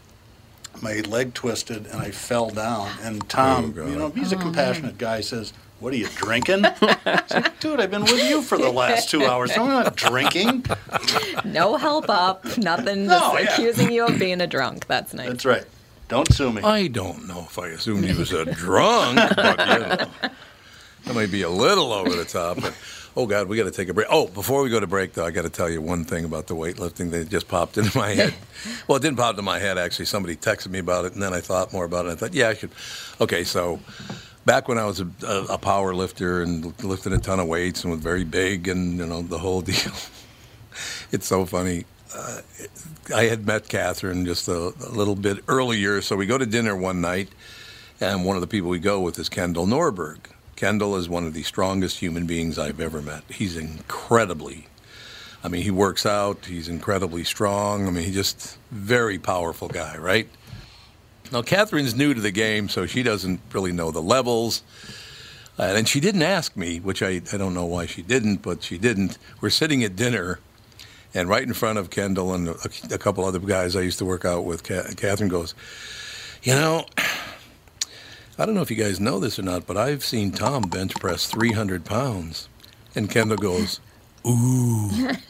[0.81, 2.91] My leg twisted and I fell down.
[3.01, 5.21] And Tom, Oh, you know, he's a oh, compassionate guy.
[5.21, 9.09] Says, "What are you drinking?" I said, Dude, I've been with you for the last
[9.09, 9.51] two hours.
[9.57, 10.65] I'm not drinking.
[11.45, 13.05] No help up, nothing.
[13.07, 13.53] No, just yeah.
[13.53, 14.87] accusing you of being a drunk.
[14.87, 15.29] That's nice.
[15.29, 15.63] That's right.
[16.09, 16.61] Don't sue me.
[16.61, 19.95] I don't know if I assumed he was a drunk, but you know,
[21.05, 22.61] that might be a little over the top.
[22.61, 22.73] But
[23.15, 24.07] oh God, we got to take a break.
[24.09, 26.47] Oh, before we go to break, though, I got to tell you one thing about
[26.47, 28.33] the weightlifting that just popped into my head.
[28.87, 30.05] well, it didn't pop into my head actually.
[30.05, 32.09] Somebody texted me about it, and then I thought more about it.
[32.09, 32.71] I thought, yeah, I should.
[33.21, 33.79] Okay, so
[34.45, 37.83] back when I was a, a, a power lifter and lifted a ton of weights
[37.83, 39.93] and was very big, and you know the whole deal.
[41.11, 41.85] it's so funny.
[42.13, 42.41] Uh,
[43.13, 46.75] I had met Catherine just a, a little bit earlier, so we go to dinner
[46.75, 47.29] one night,
[47.99, 50.19] and one of the people we go with is Kendall Norberg.
[50.55, 53.23] Kendall is one of the strongest human beings I've ever met.
[53.29, 54.67] He's incredibly,
[55.43, 57.87] I mean, he works out, he's incredibly strong.
[57.87, 60.29] I mean, he's just very powerful guy, right?
[61.31, 64.63] Now, Catherine's new to the game, so she doesn't really know the levels.
[65.57, 68.63] Uh, and she didn't ask me, which I, I don't know why she didn't, but
[68.63, 69.17] she didn't.
[69.41, 70.39] We're sitting at dinner,
[71.13, 74.05] and right in front of Kendall and a, a couple other guys I used to
[74.05, 75.55] work out with, Ca- Catherine goes,
[76.43, 76.85] You know,
[78.37, 80.93] I don't know if you guys know this or not, but I've seen Tom bench
[80.95, 82.49] press 300 pounds.
[82.93, 83.79] And Kendall goes,
[84.25, 84.89] Ooh.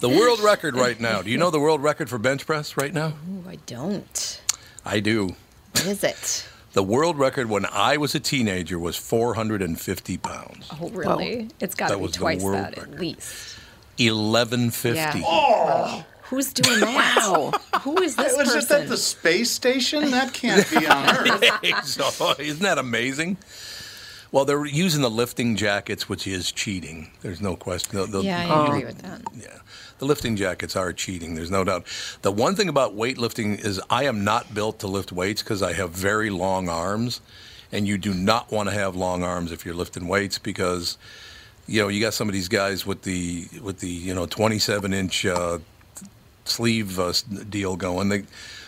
[0.00, 1.22] the world record right now.
[1.22, 3.14] Do you know the world record for bench press right now?
[3.30, 4.40] Ooh, I don't.
[4.84, 5.36] I do.
[5.72, 6.46] What is it?
[6.72, 10.68] The world record when I was a teenager was 450 pounds.
[10.80, 11.48] Oh, really?
[11.60, 12.94] It's got to be twice that record.
[12.94, 13.58] at least.
[13.98, 15.18] 1150.
[15.20, 15.24] Yeah.
[15.24, 16.04] Wow.
[16.30, 17.16] Who's doing that?
[17.30, 17.52] Wow.
[17.80, 18.76] Who is this was person?
[18.80, 20.10] it at the space station?
[20.10, 21.84] That can't be on Earth.
[21.86, 23.36] so, isn't that amazing?
[24.30, 27.10] Well, they're using the lifting jackets, which is cheating.
[27.22, 27.96] There's no question.
[27.98, 29.22] The- the- yeah, I agree with that.
[29.34, 29.56] Yeah,
[29.98, 31.34] the lifting jackets are cheating.
[31.34, 31.86] There's no doubt.
[32.20, 35.72] The one thing about weightlifting is I am not built to lift weights because I
[35.72, 37.22] have very long arms,
[37.72, 40.98] and you do not want to have long arms if you're lifting weights because,
[41.66, 44.92] you know, you got some of these guys with the with the you know 27
[44.92, 45.58] inch uh,
[46.48, 47.12] sleeve uh,
[47.48, 48.08] deal going.
[48.08, 48.24] They,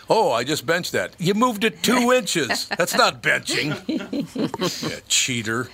[0.09, 1.15] oh, I just benched that.
[1.19, 2.67] You moved it two inches.
[2.67, 4.89] That's not benching.
[4.89, 5.69] Yeah, cheater.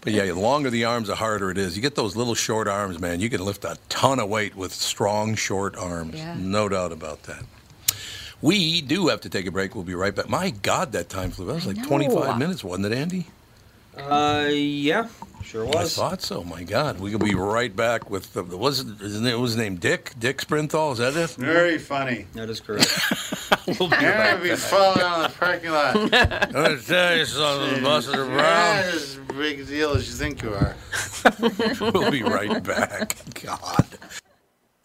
[0.00, 1.74] But yeah, the longer the arms, the harder it is.
[1.76, 3.20] You get those little short arms, man.
[3.20, 6.14] You can lift a ton of weight with strong, short arms.
[6.16, 6.36] Yeah.
[6.38, 7.42] No doubt about that.
[8.40, 9.74] We do have to take a break.
[9.74, 10.28] We'll be right back.
[10.28, 11.46] My God, that time flew.
[11.46, 11.84] That was like know.
[11.88, 13.26] 25 minutes, wasn't it, Andy?
[13.98, 15.08] Uh, yeah,
[15.42, 15.98] sure was.
[15.98, 16.42] I thought so.
[16.44, 18.42] My God, we could be right back with the.
[18.44, 19.00] Was it?
[19.02, 20.12] Isn't it was his name Dick?
[20.18, 20.92] Dick Sprinthal?
[20.92, 21.30] Is that it?
[21.30, 22.26] Very funny.
[22.34, 22.90] That is correct.
[23.78, 24.58] We'll be Yeah, right we back.
[24.58, 25.94] fall down the parking lot.
[26.12, 28.76] I'm gonna tell you something, Buster Yeah, Brown.
[28.94, 30.74] as big a deal as you think you are.
[31.92, 33.16] we'll be right back.
[33.44, 33.86] God.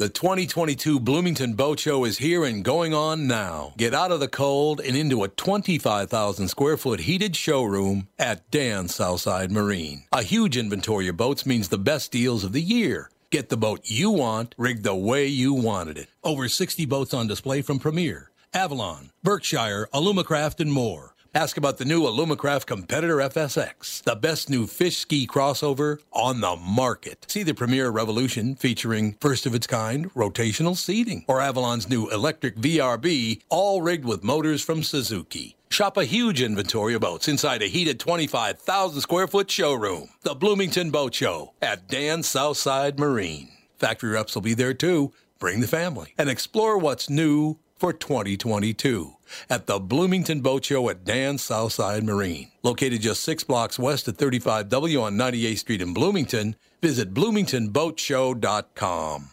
[0.03, 3.73] The 2022 Bloomington Boat Show is here and going on now.
[3.77, 8.89] Get out of the cold and into a 25,000 square foot heated showroom at Dan
[8.89, 10.03] Southside Marine.
[10.11, 13.11] A huge inventory of boats means the best deals of the year.
[13.29, 16.09] Get the boat you want, rigged the way you wanted it.
[16.21, 21.12] Over 60 boats on display from Premier, Avalon, Berkshire, Alumacraft, and more.
[21.35, 26.55] Ask about the new Alumacraft Competitor FSX, the best new fish ski crossover on the
[26.55, 27.25] market.
[27.27, 32.57] See the Premier Revolution featuring first of its kind rotational seating, or Avalon's new electric
[32.57, 35.55] VRB, all rigged with motors from Suzuki.
[35.71, 40.09] Shop a huge inventory of boats inside a heated 25,000 square foot showroom.
[40.21, 43.49] The Bloomington Boat Show at Dan Southside Marine.
[43.79, 45.13] Factory reps will be there too.
[45.39, 49.15] Bring the family and explore what's new for 2022
[49.49, 52.51] at the Bloomington Boat Show at Dan Southside Marine.
[52.63, 59.32] Located just six blocks west of 35W on 98th Street in Bloomington, visit bloomingtonboatshow.com.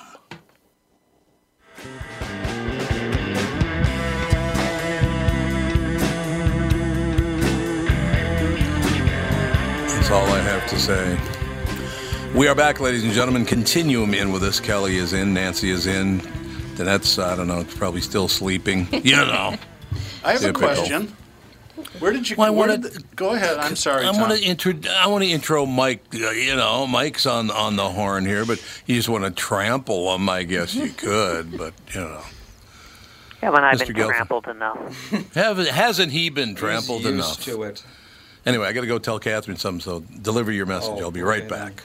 [9.87, 11.17] That's all I have to say.
[12.37, 13.45] We are back, ladies and gentlemen.
[13.45, 14.59] Continuum in with us.
[14.59, 15.33] Kelly is in.
[15.33, 16.19] Nancy is in.
[16.75, 18.87] Danette's, I don't know, probably still sleeping.
[18.91, 19.55] You know.
[20.23, 21.15] I have a question.
[21.99, 22.35] Where did you?
[22.37, 23.57] Well, I where wanted- did the- go ahead.
[23.57, 24.05] I'm sorry.
[24.07, 24.21] I Tom.
[24.21, 24.73] want to intro.
[24.91, 26.03] I want to intro Mike.
[26.13, 30.13] Uh, you know, Mike's on on the horn here, but you just want to trample
[30.15, 30.29] him.
[30.29, 32.21] I guess you could, but you know,
[33.41, 33.87] Haven't I Mr.
[33.87, 34.07] been Gelfand.
[34.09, 35.11] trampled enough?
[35.35, 37.43] Haven't, hasn't he been trampled used enough?
[37.45, 37.83] to it.
[38.45, 39.81] Anyway, I got to go tell Catherine something.
[39.81, 40.93] So deliver your message.
[40.95, 41.83] Oh, I'll be right okay, back.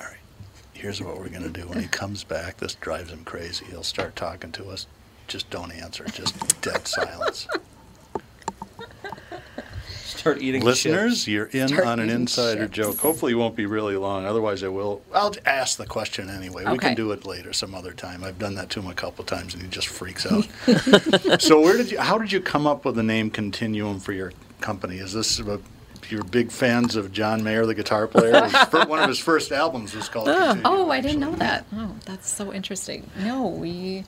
[0.00, 0.16] All right.
[0.72, 1.66] Here's what we're going to do.
[1.66, 3.64] When he comes back, this drives him crazy.
[3.66, 4.86] He'll start talking to us.
[5.28, 6.04] Just don't answer.
[6.04, 7.48] Just dead silence.
[10.18, 11.28] Start eating Listeners, chips.
[11.28, 12.76] you're in Start on an insider chips.
[12.76, 12.98] joke.
[12.98, 14.24] Hopefully, it won't be really long.
[14.24, 15.02] Otherwise, I will.
[15.14, 16.64] I'll ask the question anyway.
[16.70, 18.22] We can do it later, some other time.
[18.24, 20.46] I've done that to him a couple times, and he just freaks out.
[21.40, 21.98] so, where did you?
[21.98, 24.96] How did you come up with the name Continuum for your company?
[24.98, 25.60] Is this a,
[26.08, 28.42] you're big fans of John Mayer, the guitar player?
[28.44, 30.26] His fir- one of his first albums was called.
[30.28, 30.62] Continuum.
[30.66, 31.66] Oh, I didn't know that.
[31.74, 33.10] Oh, that's so interesting.
[33.20, 34.04] No, we.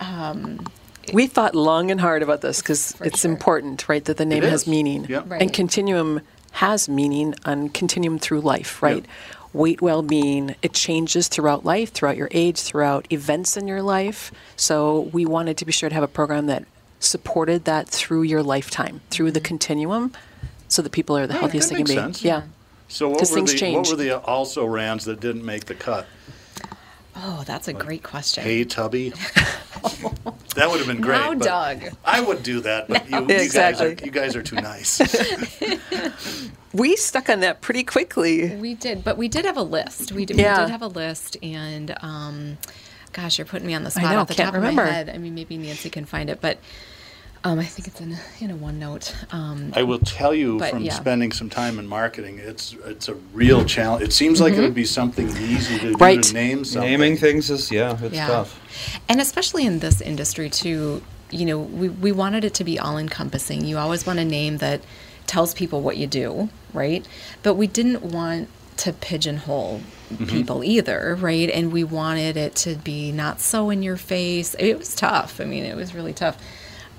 [0.00, 0.66] Um,
[1.12, 4.66] We thought long and hard about this because it's important, right, that the name has
[4.66, 5.04] meaning.
[5.08, 5.24] Yep.
[5.28, 5.42] Right.
[5.42, 6.20] And continuum
[6.52, 9.04] has meaning on continuum through life, right?
[9.52, 14.32] Weight well being, it changes throughout life, throughout your age, throughout events in your life.
[14.56, 16.64] So we wanted to be sure to have a program that
[17.00, 19.46] supported that through your lifetime, through the mm-hmm.
[19.46, 20.12] continuum,
[20.68, 21.94] so that people are the Yeah, healthiest they can be.
[21.94, 22.24] sense.
[22.24, 22.42] Yeah.
[22.88, 25.74] So, what 'Cause were, things the, what were the also rans that didn't make the
[25.74, 26.06] cut?
[27.16, 28.42] oh, that's a great question.
[28.44, 29.12] Hey, Tubby.
[30.54, 31.18] that would have been great.
[31.18, 31.84] Now, but Doug.
[32.04, 35.00] I would do that, but you, Now, you, guys are, you guys are too nice.
[36.74, 38.56] We stuck on that pretty quickly.
[38.56, 40.10] We did, but we did have a list.
[40.12, 42.56] We did, we did have a list, and um,
[43.12, 44.82] gosh, you're putting me on the I spot know, off the can't top remember.
[44.82, 45.10] of my head.
[45.10, 46.58] I mean, maybe Nancy can find it, but
[47.44, 49.32] um, I think it's in a, in a OneNote.
[49.34, 50.92] Um, I will tell you But, from yeah.
[50.94, 54.04] spending some time in marketing, it's it's a real challenge.
[54.04, 54.62] It seems like it Mhm.
[54.62, 56.22] would be something easy to do Right.
[56.22, 56.90] to name something.
[56.90, 58.26] Naming things is yeah, it's Yeah.
[58.28, 58.60] tough.
[59.08, 62.96] And especially in this industry too, you know, we, we wanted it to be all
[62.98, 63.64] encompassing.
[63.64, 64.82] You always want a name that
[65.26, 67.04] tells people what you do, right?
[67.42, 69.80] But we didn't want to pigeonhole
[70.14, 70.28] Mhm.
[70.28, 71.48] people either, right?
[71.50, 74.54] And we wanted it to be not so in your face.
[74.58, 75.40] It was tough.
[75.40, 76.36] I mean, it was really tough.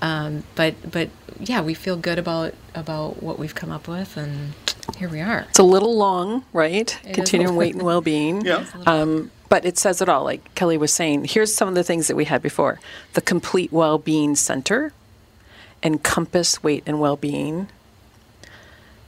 [0.02, 1.08] Um, but but
[1.40, 4.52] yeah, we feel good about about what we've come up with, and
[4.98, 5.46] here we are.
[5.48, 6.98] It's a little long, right?
[7.04, 8.44] It is Continuum weight and well being.
[8.44, 8.64] Yeah.
[8.86, 10.24] Um, but it says it all.
[10.24, 12.80] Like Kelly was saying, here's some of the things that we had before
[13.14, 14.92] the complete well being center,
[15.82, 17.68] encompass weight and well being,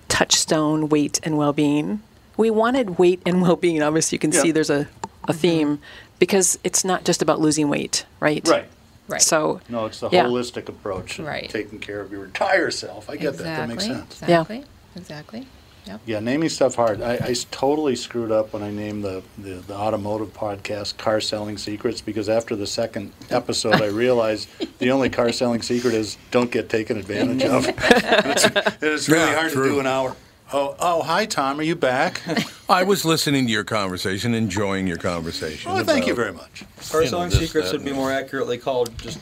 [0.08, 2.00] touchstone weight and well being.
[2.36, 3.82] We wanted weight and well being.
[3.82, 4.40] Obviously, you can Yeah.
[4.42, 4.88] see there's a,
[5.24, 5.80] a theme
[6.18, 8.46] because it's not just about losing weight, right?
[8.46, 8.68] Right.
[9.08, 9.22] Right.
[9.22, 10.24] So, No, it's the yeah.
[10.24, 11.18] holistic approach.
[11.18, 11.48] of Right.
[11.48, 13.08] Taking care of your entire self.
[13.08, 13.44] I get that.
[13.44, 14.20] That makes sense.
[14.20, 14.64] Exactly.
[14.96, 15.46] Exactly.
[15.86, 16.00] Yep.
[16.04, 17.00] Yeah, naming stuff hard.
[17.00, 22.00] I totally screwed up when I named the, the, the automotive podcast Car Selling Secrets
[22.00, 24.48] because after the second episode, I realized
[24.80, 27.66] the only car selling secret is don't get taken advantage of.
[27.78, 28.44] it's,
[28.82, 29.62] it's really Yeah, hard true.
[29.62, 30.16] to do an hour.
[30.52, 31.58] Oh, oh, hi, Tom.
[31.58, 32.22] Are you back?
[32.68, 35.72] I was listening to your conversation, enjoying your conversation.
[35.72, 36.64] Oh, thank you very much.
[36.88, 39.18] Car you know, selling this, secrets that, would be more accurately called just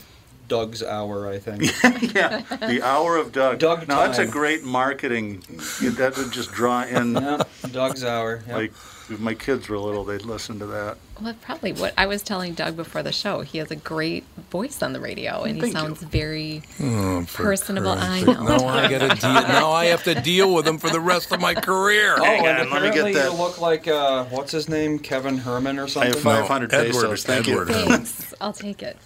[0.49, 1.63] Doug's hour, I think.
[2.15, 3.59] yeah, the hour of Doug.
[3.59, 5.43] Doug now that's a great marketing.
[5.81, 7.15] That would just draw in.
[7.15, 8.43] Yeah, Doug's hour.
[8.47, 8.57] Yep.
[8.57, 8.73] Like
[9.11, 10.97] if my kids were little, they'd listen to that.
[11.21, 13.43] Well, probably what I was telling Doug before the show.
[13.43, 15.79] He has a great voice on the radio, and he Thank you.
[15.81, 17.91] sounds very Oh, personable.
[17.91, 18.27] I know.
[18.35, 18.41] sake.
[18.41, 19.33] Now I got to deal.
[19.49, 22.17] Now I have to deal with him for the rest of my career.
[22.19, 23.33] Oh, Hang and on, let me get that.
[23.33, 26.11] you look like uh, what's his name, Kevin Herman or something.
[26.11, 26.31] I something.
[26.33, 27.25] have 500 Edward- pesos.
[27.25, 27.75] Thank Edward you.
[27.75, 27.99] Herrmann.
[28.05, 28.35] Thanks.
[28.41, 28.97] I'll take it.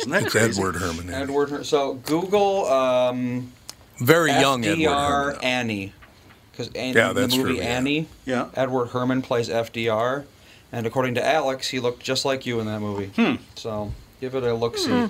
[0.00, 0.60] Isn't that It's crazy?
[0.60, 1.08] Edward Herrmann.
[1.08, 1.20] yeah.
[1.20, 1.50] Edward.
[1.50, 3.52] Her- So Google um,
[3.98, 5.44] Very young Edward FDR Herrmann.
[5.44, 5.92] Annie,
[6.68, 7.68] because Yeah, the that's movie true, yeah.
[7.76, 8.06] Annie.
[8.26, 8.48] Yeah.
[8.54, 10.24] Edward Herrmann plays FDR,
[10.72, 13.06] And according to Alex, he looked just like you in that movie.
[13.16, 13.36] Hmm.
[13.56, 14.90] So give it a look see.
[14.90, 15.06] Hmm.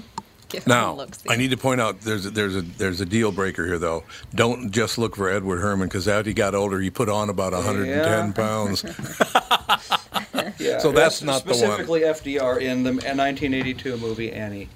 [0.66, 3.78] Now, I need to point out there's a, there's a there's a deal breaker here
[3.78, 4.02] though.
[4.34, 7.52] Don't just look for Edward Herrmann because as he got older, he put on about
[7.52, 7.86] 110
[8.26, 8.32] Yeah.
[8.32, 8.84] pounds.
[10.58, 11.58] Yeah, So that's yes, not the one.
[11.58, 14.68] specifically FDR in the 1982 movie Annie.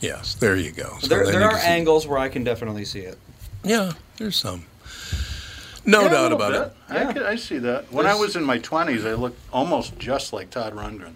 [0.00, 0.96] Yes, there you go.
[1.00, 3.16] So there there are angles where I can definitely see it.
[3.64, 4.64] Yeah, there's some.
[5.84, 6.96] No Yeah, doubt about bit.
[6.96, 7.06] it.
[7.08, 7.92] I, could, I see that.
[7.92, 11.14] When I was in my 20s, I looked almost just like Todd Rundgren.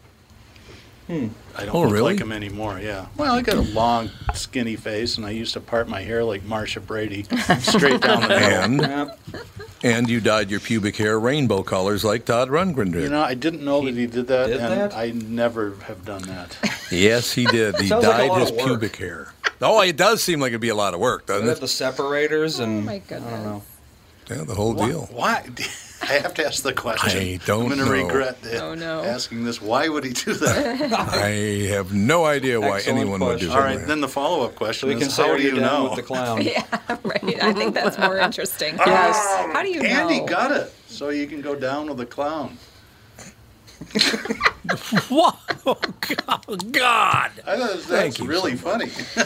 [1.06, 1.28] Hmm.
[1.56, 2.12] I don't Oh, look really?
[2.14, 3.06] like him anymore, yeah.
[3.16, 6.42] Well, I got a long, skinny face, and I used to part my hair like
[6.42, 7.22] Marcia Brady,
[7.60, 8.84] straight down the middle.
[8.84, 9.10] And
[9.84, 13.02] and you dyed your pubic hair rainbow colors like Todd Rundgren did.
[13.04, 14.96] You know, I didn't know that he did that, did and that?
[14.96, 16.56] I never have done that.
[16.90, 17.76] yes, he did.
[17.80, 19.32] He Sounds like dyed his pubic hair.
[19.62, 21.60] Oh, it does seem like it'd be a lot of work, They doesn't it?
[21.60, 23.62] the separators and my I don't know.
[24.28, 25.08] Yeah, the whole Why- deal.
[25.12, 25.44] Why?
[26.02, 27.18] I have to ask the question.
[27.20, 27.90] I don't I'm going to know.
[28.06, 29.02] regret Oh, no.
[29.02, 29.62] asking this.
[29.62, 30.92] Why would he do that?
[31.10, 33.56] I have no idea why Excellent anyone would do that.
[33.56, 35.84] All right, then the follow-up question We is, can say how do you you down
[35.84, 35.84] know?
[35.84, 36.42] with the clown?
[36.42, 36.64] yeah,
[37.02, 37.42] right.
[37.42, 38.76] I think that's more interesting.
[38.76, 39.16] Yes.
[39.54, 40.26] How do you Andy know?
[40.26, 40.70] got it.
[40.86, 42.58] So you can go down with the clown.
[45.08, 45.36] what?
[45.66, 45.76] Oh,
[46.72, 47.30] God.
[47.46, 48.90] I thought Thank that's you really funny.
[49.16, 49.24] All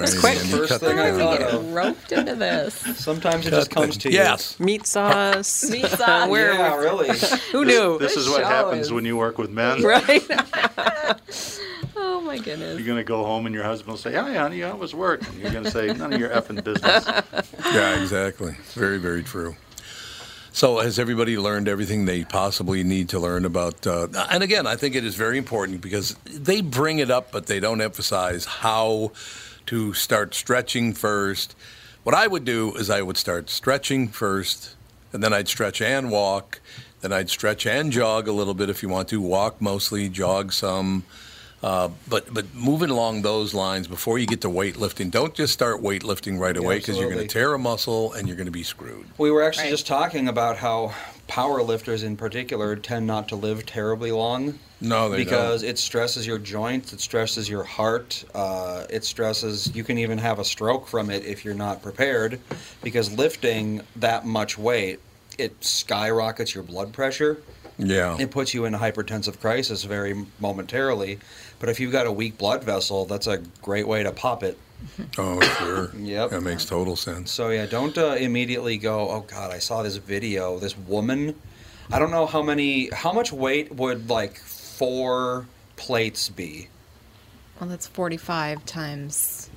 [0.00, 0.36] right, quick.
[0.36, 1.72] Andy, First thing the I crap thought of.
[1.72, 2.74] Roped into this.
[2.74, 4.18] Sometimes it Cut just comes the- to you.
[4.18, 4.58] Yes.
[4.60, 5.64] Meat sauce.
[5.70, 6.28] Meat sauce.
[6.28, 6.52] Where?
[6.54, 7.10] Yeah, really.
[7.52, 7.98] Who knew?
[7.98, 9.82] This is what happens is- when you work with men.
[9.82, 10.22] Right?
[11.96, 12.78] Oh my goodness.
[12.78, 15.26] You're going to go home and your husband will say, "Hi, honey, how was work?"
[15.28, 17.04] And you're going to say, "None of your effing business."
[17.72, 18.56] Yeah, exactly.
[18.72, 19.54] Very, very true.
[20.54, 23.86] So, has everybody learned everything they possibly need to learn about?
[23.86, 27.46] Uh, and again, I think it is very important because they bring it up, but
[27.46, 29.12] they don't emphasize how
[29.66, 31.56] to start stretching first.
[32.02, 34.76] What I would do is I would start stretching first,
[35.14, 36.60] and then I'd stretch and walk.
[37.00, 39.22] Then I'd stretch and jog a little bit if you want to.
[39.22, 41.04] Walk mostly, jog some.
[41.62, 45.80] Uh, but but moving along those lines before you get to weightlifting, don't just start
[45.80, 48.64] weightlifting right away because you're going to tear a muscle and you're going to be
[48.64, 49.06] screwed.
[49.18, 49.70] We were actually Right.
[49.70, 50.92] just talking about how
[51.28, 54.58] power lifters in particular tend not to live terribly long.
[54.80, 59.70] No, they because it stresses your joints, it stresses your heart, uh, it stresses.
[59.72, 62.40] You can even have a stroke from it if you're not prepared,
[62.82, 64.98] because lifting that much weight,
[65.38, 67.38] it skyrockets your blood pressure.
[67.78, 68.16] Yeah.
[68.18, 71.18] It puts you in a hypertensive crisis very momentarily.
[71.62, 74.58] But if you've got a weak blood vessel, that's a great way to pop it.
[75.16, 75.92] Oh, sure.
[75.96, 76.30] Yep.
[76.30, 77.30] That makes total sense.
[77.30, 79.08] So yeah, don't uh, immediately go.
[79.08, 80.58] Oh God, I saw this video.
[80.58, 81.36] This woman,
[81.92, 85.46] I don't know how many, how much weight would like four
[85.76, 86.66] plates be?
[87.60, 89.48] Well, that's 45 times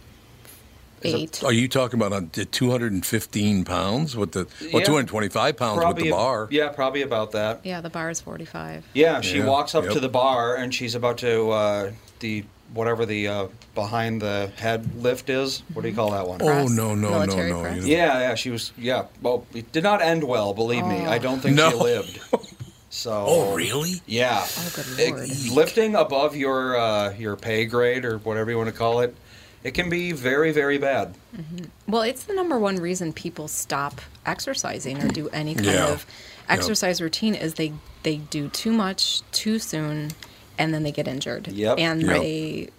[1.06, 4.86] Is it- Are you talking about uh, 215 pounds with the well, Yeah.
[4.86, 6.48] 225 pounds with the bar?
[6.52, 7.62] Yeah, probably about that.
[7.64, 8.86] Yeah, the bar is 45.
[8.94, 9.94] Yeah, she Yeah, walks up yep.
[9.94, 12.44] to the bar and she's about to uh, the
[12.74, 15.64] whatever the uh, behind the head lift is.
[15.74, 16.42] What do you call that one?
[16.42, 16.70] Oh Press?
[16.72, 17.62] no no Military no no!
[17.64, 17.86] press?
[17.86, 18.72] Yeah, yeah, she was.
[18.78, 20.54] Yeah, well, it did not end well.
[20.54, 21.70] Believe me, I don't think No.
[21.72, 22.20] she lived.
[22.32, 22.42] So.
[23.28, 24.02] Oh really?
[24.08, 24.46] Yeah.
[24.48, 25.30] Oh, good It- lord.
[25.52, 29.14] lifting above your uh, your pay grade or whatever you want to call it,
[29.66, 31.16] it can be very very bad.
[31.88, 35.88] Well, it's the number one reason people stop exercising or do any kind Yeah.
[35.92, 36.06] of
[36.48, 40.12] exercise routine is they they do too much too soon
[40.58, 41.48] and then they get injured.
[41.48, 41.80] Yep.
[41.80, 42.10] And Yep.
[42.22, 42.70] they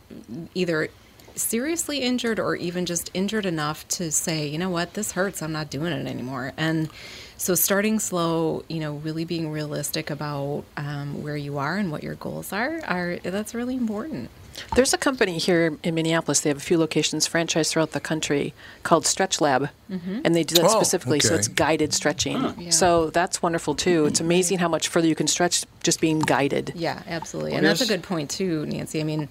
[0.54, 0.88] either
[1.34, 5.52] seriously injured or even just injured enough to say, you know what, this hurts, I'm
[5.52, 6.52] not doing it anymore.
[6.56, 6.88] And
[7.36, 12.02] so starting slow, you know, really being realistic about um, where you are and what
[12.02, 14.30] your goals are, are that's really important.
[14.74, 16.40] There's a company here in Minneapolis.
[16.40, 20.54] They have a few locations franchised throughout the country called Stretch Lab, and they do
[20.56, 21.20] that Oh, specifically.
[21.20, 22.54] So it's guided stretching.
[22.58, 22.70] Yeah.
[22.70, 24.06] So that's wonderful too.
[24.06, 26.72] It's amazing how much further you can stretch just being guided.
[26.74, 27.52] Yeah, absolutely.
[27.52, 29.00] Well, and that's a good point too, Nancy.
[29.00, 29.28] I mean,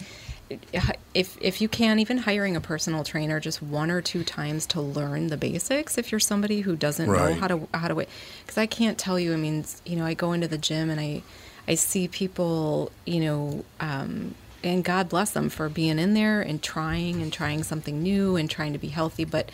[1.14, 4.80] if if you can even hiring a personal trainer just one or two times to
[4.82, 7.36] learn the basics if you're somebody who doesn't know Right.
[7.38, 8.10] how to how to wait
[8.46, 11.00] cuz I can't tell you I mean, you know, I go into the gym and
[11.00, 11.24] I
[11.68, 16.62] I see people, you know, um and God bless them for being in there and
[16.62, 19.52] trying and trying something new and trying to be healthy, but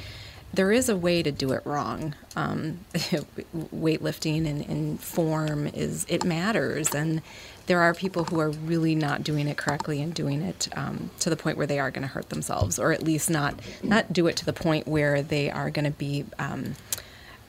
[0.53, 2.15] there is a way to do it wrong.
[2.35, 7.21] Um, weightlifting and, and form is it matters, and
[7.67, 11.29] there are people who are really not doing it correctly and doing it um, to
[11.29, 14.27] the point where they are going to hurt themselves, or at least not not do
[14.27, 16.25] it to the point where they are going to be.
[16.39, 16.75] Um,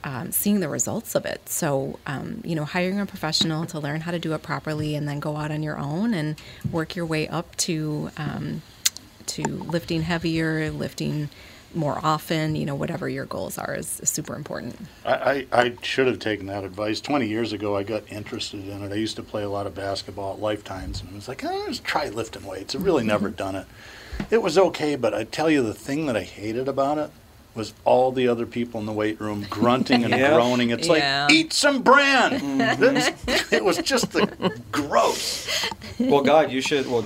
[0.05, 1.49] um, seeing the results of it.
[1.49, 5.09] So, um, you know, hiring a professional to learn how to do it properly, and
[5.09, 6.41] then go out on your own and
[6.71, 8.63] work your way up to um,
[9.27, 11.29] to lifting heavier, lifting
[11.75, 12.57] more often.
[12.57, 14.77] You know, whatever your goals are is, is super important.
[15.05, 17.01] I, I, I should have taken that advice.
[17.01, 18.93] 20 years ago, I got interested in it.
[18.93, 21.65] I used to play a lot of basketball at Lifetimes, and I was like, oh,
[21.67, 22.75] let's try lifting weights.
[22.75, 23.67] I've really never done it.
[24.31, 27.11] It was okay, but I tell you, the thing that I hated about it
[27.55, 30.35] was all the other people in the weight room grunting and Yeah.
[30.35, 30.71] groaning.
[30.71, 31.25] It's Yeah.
[31.27, 32.59] like, eat some bran.
[32.79, 34.27] That's- it was just the
[34.73, 35.69] gross.
[35.99, 36.87] well, God, you should.
[36.91, 37.05] Well,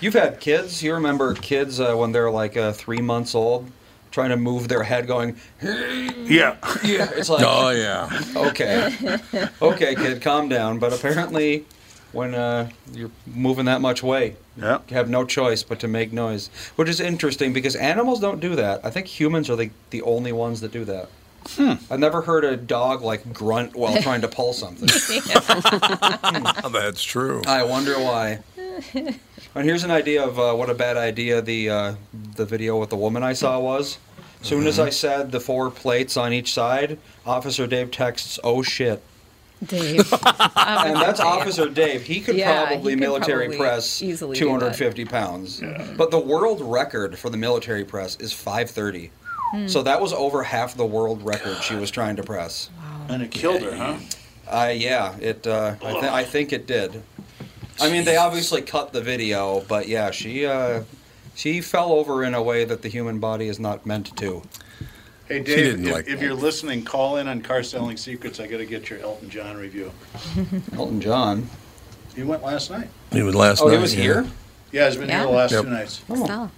[0.00, 0.82] you've had kids.
[0.82, 3.70] You remember kids uh, when they're like uh, three months old,
[4.10, 6.56] trying to move their head, going, Yeah.
[6.84, 7.08] yeah.
[7.14, 8.08] It's like, Oh yeah.
[8.36, 9.18] okay,
[9.62, 10.78] okay, kid, calm down.
[10.78, 11.64] But apparently,
[12.12, 14.78] when uh, you're moving that much weight, Yeah.
[14.88, 18.54] you have no choice but to make noise, which is interesting because animals don't do
[18.56, 18.80] that.
[18.84, 21.08] I think humans are the, the only ones that do that.
[21.50, 21.74] Hmm.
[21.90, 24.88] I've never heard a dog like grunt while trying to pull something.
[26.72, 27.42] That's true.
[27.46, 28.40] I wonder why.
[28.94, 31.94] And here's an idea of uh, what a bad idea the uh,
[32.34, 33.98] the video with the woman I saw was.
[34.42, 39.02] Soon as I said the four plates on each side, Officer Dave texts, "Oh shit."
[39.64, 40.12] Dave.
[40.12, 42.02] and that's Officer Dave.
[42.02, 45.62] He could Yeah, probably he could military probably press easily 250 pounds.
[45.96, 49.10] But the world record for the military press is 530.
[49.52, 49.66] Hmm.
[49.68, 52.70] So that was over half the world record she was trying to press.
[53.08, 53.96] And it killed her, huh?
[54.48, 55.46] Uh, yeah, it.
[55.46, 57.02] Uh, I, th- I think it did.
[57.80, 60.82] I mean, they obviously cut the video, but yeah, she uh,
[61.34, 64.42] she fell over in a way that the human body is not meant to.
[65.28, 68.38] Hey, She Dave, didn't if, like if you're listening, call in on Car Selling Secrets.
[68.38, 69.90] I got to get your Elton John review.
[70.76, 71.48] Elton John.
[72.14, 72.88] He went last night.
[73.12, 73.74] He was last Oh, night.
[73.76, 74.02] he was yeah.
[74.02, 74.26] here.
[74.72, 75.18] Yeah, he's been Yeah.
[75.18, 75.62] here the last Yep.
[75.64, 76.02] two nights.
[76.06, 76.50] Stella.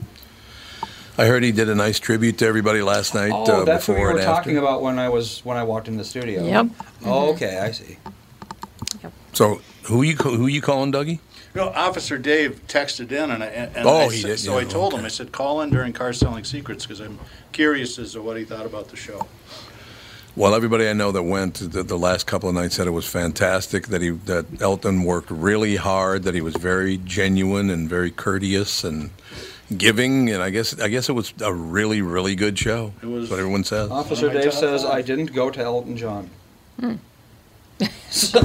[1.17, 3.33] I heard he did a nice tribute to everybody last night.
[3.35, 4.65] Oh, uh, that's what before we were and talking after.
[4.67, 6.45] about when I was when I walked in the studio.
[6.45, 6.67] Yep.
[7.07, 7.97] Oh, okay, I see.
[9.33, 11.19] So who you ca- who you calling, Dougie?
[11.55, 14.61] No, Officer Dave texted in, and I and Oh, I he said- did, So yeah,
[14.61, 15.05] I told him.
[15.05, 17.19] I said, call in during Car Selling Secrets because I'm
[17.53, 19.27] curious as to what he thought about the show.
[20.37, 23.07] Well, everybody I know that went the, the last couple of nights said it was
[23.07, 23.89] fantastic.
[23.89, 26.23] That he that Elton worked really hard.
[26.23, 29.11] That he was very genuine and very courteous and
[29.77, 30.31] giving.
[30.31, 32.93] And I guess I guess it was a really really good show.
[33.03, 33.91] It was- That's what everyone says.
[33.91, 34.85] Officer One of my Dave says.
[34.85, 36.31] I didn't go to Elton John.
[36.79, 36.95] Hmm.
[38.11, 38.41] So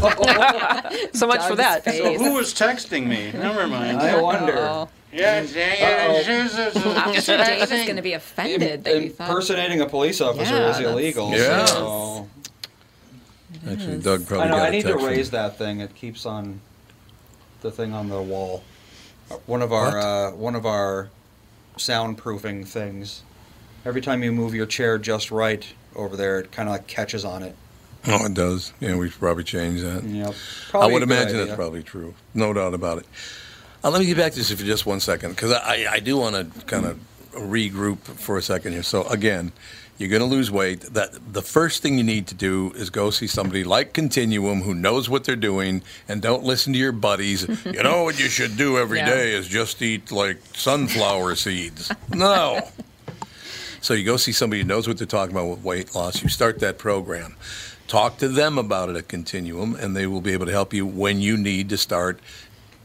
[1.27, 1.83] much for that.
[1.83, 1.97] face.
[1.99, 3.31] So who was texting me?
[3.31, 3.99] Never mind.
[3.99, 4.55] I wonder.
[4.57, 4.89] Oh.
[5.11, 9.29] Yeah, Officer Dave is going to be offended that you thought.
[9.29, 11.31] Impersonating a police officer Yeah, is illegal.
[11.31, 11.65] Yeah.
[11.65, 12.27] So.
[13.69, 14.57] Actually, Doug probably I know.
[14.57, 15.79] got I a need to text from- raise that thing.
[15.81, 16.59] It keeps on
[17.61, 18.63] the thing on the wall.
[19.45, 21.09] One of our uh, one of our
[21.77, 23.21] soundproofing things.
[23.85, 25.65] Every time you move your chair just right
[25.95, 27.55] over there, it kind of like catches on it.
[28.05, 28.73] Oh, it does.
[28.79, 30.03] Yeah, we should probably change that.
[30.03, 30.33] Yep.
[30.73, 31.45] I would imagine idea.
[31.45, 32.13] that's probably true.
[32.33, 33.05] No doubt about it.
[33.83, 36.17] Uh, let me get back to this for just one second because I, I do
[36.17, 36.99] want to kind of
[37.33, 38.83] regroup for a second here.
[38.83, 39.51] So again,
[39.97, 40.81] you're going to lose weight.
[40.81, 44.73] That the first thing you need to do is go see somebody like Continuum who
[44.73, 47.47] knows what they're doing and don't listen to your buddies.
[47.65, 49.37] you know what you should do every day Yeah.
[49.39, 51.91] is just eat like sunflower seeds.
[52.09, 52.61] No.
[53.81, 56.23] So you go see somebody who knows what they're talking about with weight loss.
[56.23, 57.35] You start that program.
[57.87, 60.85] Talk to them about it at Continuum, and they will be able to help you
[60.85, 62.19] when you need to start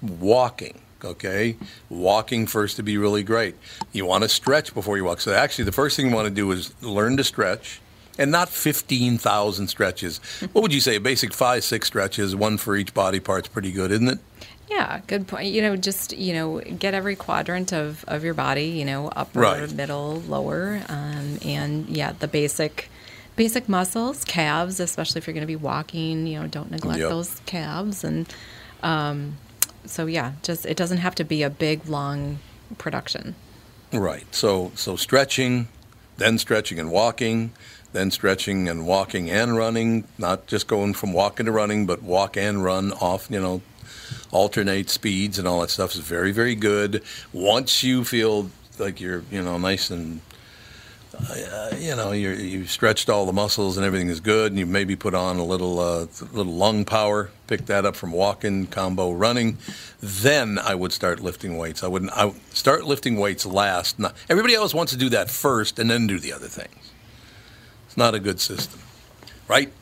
[0.02, 0.80] walking.
[1.04, 1.56] Okay,
[1.88, 3.54] walking first to be really great.
[3.92, 5.20] You want to stretch before you walk.
[5.20, 7.80] So actually, the first thing you want to do is learn to stretch,
[8.18, 10.18] and not fifteen thousand stretches.
[10.52, 10.96] What would you say?
[10.96, 14.18] A basic five, six stretches, one for each body part's pretty good, isn't it?
[14.68, 15.52] Yeah, good point.
[15.52, 18.66] You know, just you know, get every quadrant of, of your body.
[18.66, 19.72] You know, upper, Right.
[19.72, 22.90] middle, lower, um, and yeah, the basic
[23.38, 26.26] basic muscles, calves, especially if you're going to be walking.
[26.26, 27.08] You know, don't neglect Yep.
[27.08, 28.26] those calves, and
[28.82, 29.38] um,
[29.86, 32.40] so yeah, just it doesn't have to be a big long
[32.76, 33.34] production.
[33.92, 34.26] Right.
[34.34, 35.68] So so stretching,
[36.18, 37.52] then stretching and walking,
[37.92, 42.36] then stretching and walking and running, not just going from walking to running, but walk
[42.36, 43.62] and run off, you know,
[44.30, 47.02] alternate speeds and all that stuff is very very good.
[47.32, 50.20] Once you feel like you're, you know, nice and
[51.20, 54.66] uh, you know, you're, you've stretched all the muscles and everything is good, and you
[54.66, 59.12] maybe put on a little uh, little lung power, pick that up from walking, combo
[59.12, 59.58] running.
[60.00, 61.82] Then I would start lifting weights.
[61.82, 62.12] I wouldn't.
[62.12, 63.98] I would start lifting weights last.
[63.98, 66.92] Not, everybody else wants to do that first and then do the other things.
[67.86, 68.80] It's not a good system,
[69.48, 69.72] right?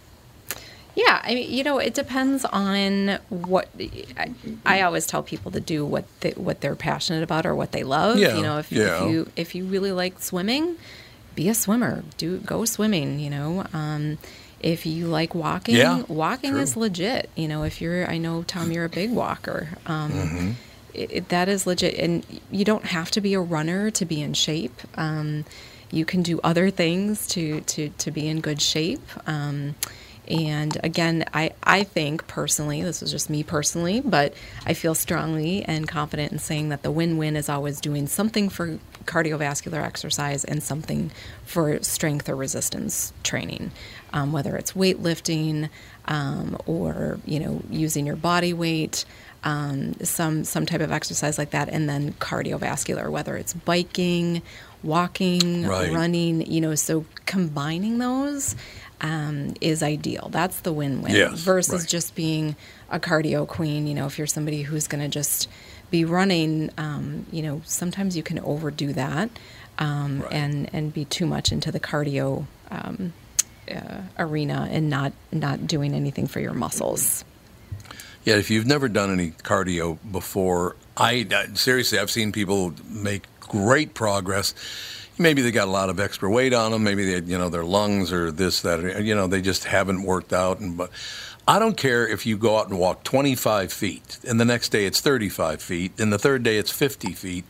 [0.95, 3.69] Yeah, I mean, you know, it depends on what.
[4.17, 4.33] I,
[4.65, 7.85] I always tell people to do what they, what they're passionate about or what they
[7.85, 8.17] love.
[8.19, 9.05] Yeah, you know, if, yeah.
[9.05, 10.77] if you if you really like swimming,
[11.37, 12.03] be a swimmer.
[12.17, 13.21] Do go swimming.
[13.21, 14.19] You know, um,
[14.61, 16.61] if you like walking, Yeah, walking true.
[16.61, 17.31] is legit.
[17.37, 19.69] You know, if you're, I know Tom, you're a big walker.
[19.87, 20.51] Um, Mm-hmm.
[20.95, 24.21] it, it- that is legit, and you don't have to be a runner to be
[24.21, 24.81] in shape.
[24.97, 25.45] Um,
[25.93, 29.07] you can do other things to to to be in good shape.
[29.29, 29.77] Um,
[30.29, 34.35] and again, I, I think personally, this is just me personally, but
[34.65, 38.49] I feel strongly and confident in saying that the win win is always doing something
[38.49, 41.11] for cardiovascular exercise and something
[41.45, 43.71] for strength or resistance training,
[44.13, 45.69] um, whether it's weightlifting
[46.07, 49.05] um, or you know using your body weight.
[49.45, 54.43] Um, some some type of exercise like that, and then cardiovascular, whether it's biking,
[54.83, 55.93] walking, Right.
[55.93, 56.75] running, you know.
[56.75, 58.57] So combining those
[59.01, 60.31] um, is ideal.
[60.33, 61.89] That's the win-win Yes, versus right.
[61.89, 62.57] just being
[62.91, 63.87] a cardio queen.
[63.87, 65.49] You know, if you're somebody who's going to just
[65.91, 69.31] be running, um, you know, sometimes you can overdo that
[69.79, 73.13] um, and and be too much into the cardio um,
[73.71, 77.25] uh, arena and not not doing anything for your muscles.
[78.25, 83.25] Yeah, if you've never done any cardio before, I, I seriously, I've seen people make
[83.39, 84.53] great progress.
[85.17, 86.83] Maybe they got a lot of extra weight on them.
[86.83, 90.03] Maybe they, you know, their lungs or this, that, or, you know, they just haven't
[90.03, 90.59] worked out.
[90.59, 90.91] And but
[91.49, 94.85] I don't care if you go out and walk 25 feet, and the next day
[94.85, 97.45] it's 35 feet, and the third day it's 50 feet.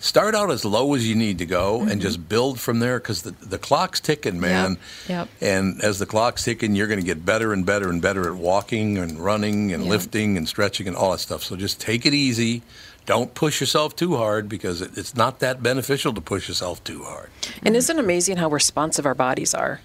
[0.00, 2.00] Start out as low as you need to go, and mm-hmm.
[2.00, 4.76] just build from there because the the clock's ticking, man.
[5.08, 5.28] Yep.
[5.40, 8.34] And as the clock's ticking, you're going to get better and better and better at
[8.34, 9.90] walking and running and Yeah.
[9.90, 11.44] lifting and stretching and all that stuff.
[11.44, 12.62] So just take it easy.
[13.06, 17.04] Don't push yourself too hard because it, it's not that beneficial to push yourself too
[17.04, 17.30] hard.
[17.62, 19.80] And isn't it amazing how responsive our bodies are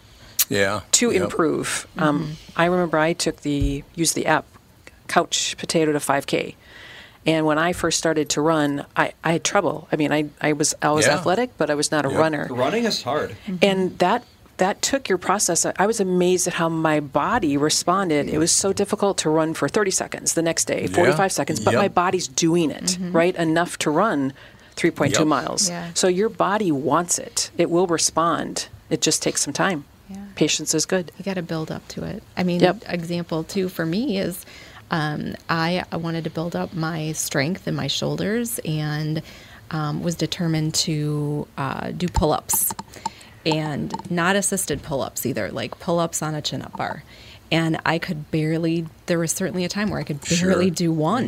[0.50, 0.82] Yeah.
[0.92, 1.22] to Yep.
[1.24, 1.88] improve?
[1.98, 2.34] Um, mm-hmm.
[2.62, 4.46] I remember I took the used the app
[5.08, 6.56] Couch Potato to 5K.
[7.26, 9.88] And when I first started to run, I, I had trouble.
[9.92, 11.16] I mean, I, I was I was Yeah.
[11.16, 12.18] athletic, but I was not a Yep.
[12.20, 12.48] runner.
[12.50, 13.32] Running is hard.
[13.48, 13.56] Mm-hmm.
[13.62, 14.24] And that
[14.58, 15.66] that took your process.
[15.66, 18.30] I was amazed at how my body responded.
[18.30, 21.72] It was so difficult to run for 30 seconds the next day, 45 seconds, but
[21.74, 21.82] Yep.
[21.82, 23.12] my body's doing it, mm-hmm.
[23.12, 23.36] right?
[23.36, 24.32] Enough to run
[24.76, 25.28] 3.2 Yep.
[25.28, 25.70] miles.
[25.70, 25.90] Yeah.
[25.96, 27.50] So your body wants it.
[27.58, 28.68] It will respond.
[28.92, 29.86] It just takes some time.
[30.36, 31.12] Patience is good.
[31.18, 32.24] You got to build up to it.
[32.36, 32.84] I mean, Yep.
[32.88, 34.46] example too for me is
[34.92, 39.22] um, I, I wanted to build up my strength in my shoulders and
[39.72, 42.74] um, was determined to uh, do pull ups
[43.46, 47.04] and not assisted pull ups either, like pull ups on a chin up bar.
[47.52, 50.50] And I could barely, there was certainly a time where I could Sure.
[50.50, 51.28] barely do one.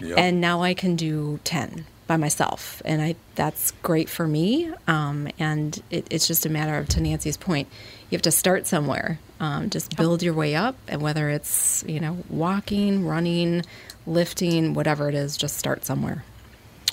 [0.00, 0.08] Mhm.
[0.08, 0.18] Yep.
[0.18, 2.82] And now I can do 10 by myself.
[2.84, 4.70] And I that's great for me.
[4.86, 7.68] Um, and it, it's just a matter of, to Nancy's point,
[8.10, 9.18] you have to start somewhere.
[9.40, 10.76] Um, just build your way up.
[10.88, 13.62] And whether it's, you know, walking, running,
[14.06, 16.22] lifting, whatever it is, just start somewhere.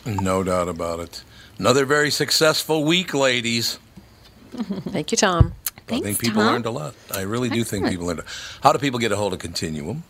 [0.05, 1.21] No doubt about it.
[1.57, 3.77] Another very successful week, ladies.
[4.51, 5.53] Thank you, Tom.
[5.89, 6.53] I think people Tom.
[6.53, 6.95] learned a lot.
[7.13, 8.21] I really do think people learned.
[8.61, 10.03] How do people get a hold of Continuum?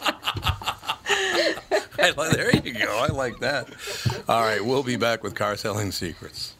[1.99, 2.97] I there you go.
[2.97, 3.67] I like that.
[4.29, 6.54] All right, we'll be back with car selling secrets.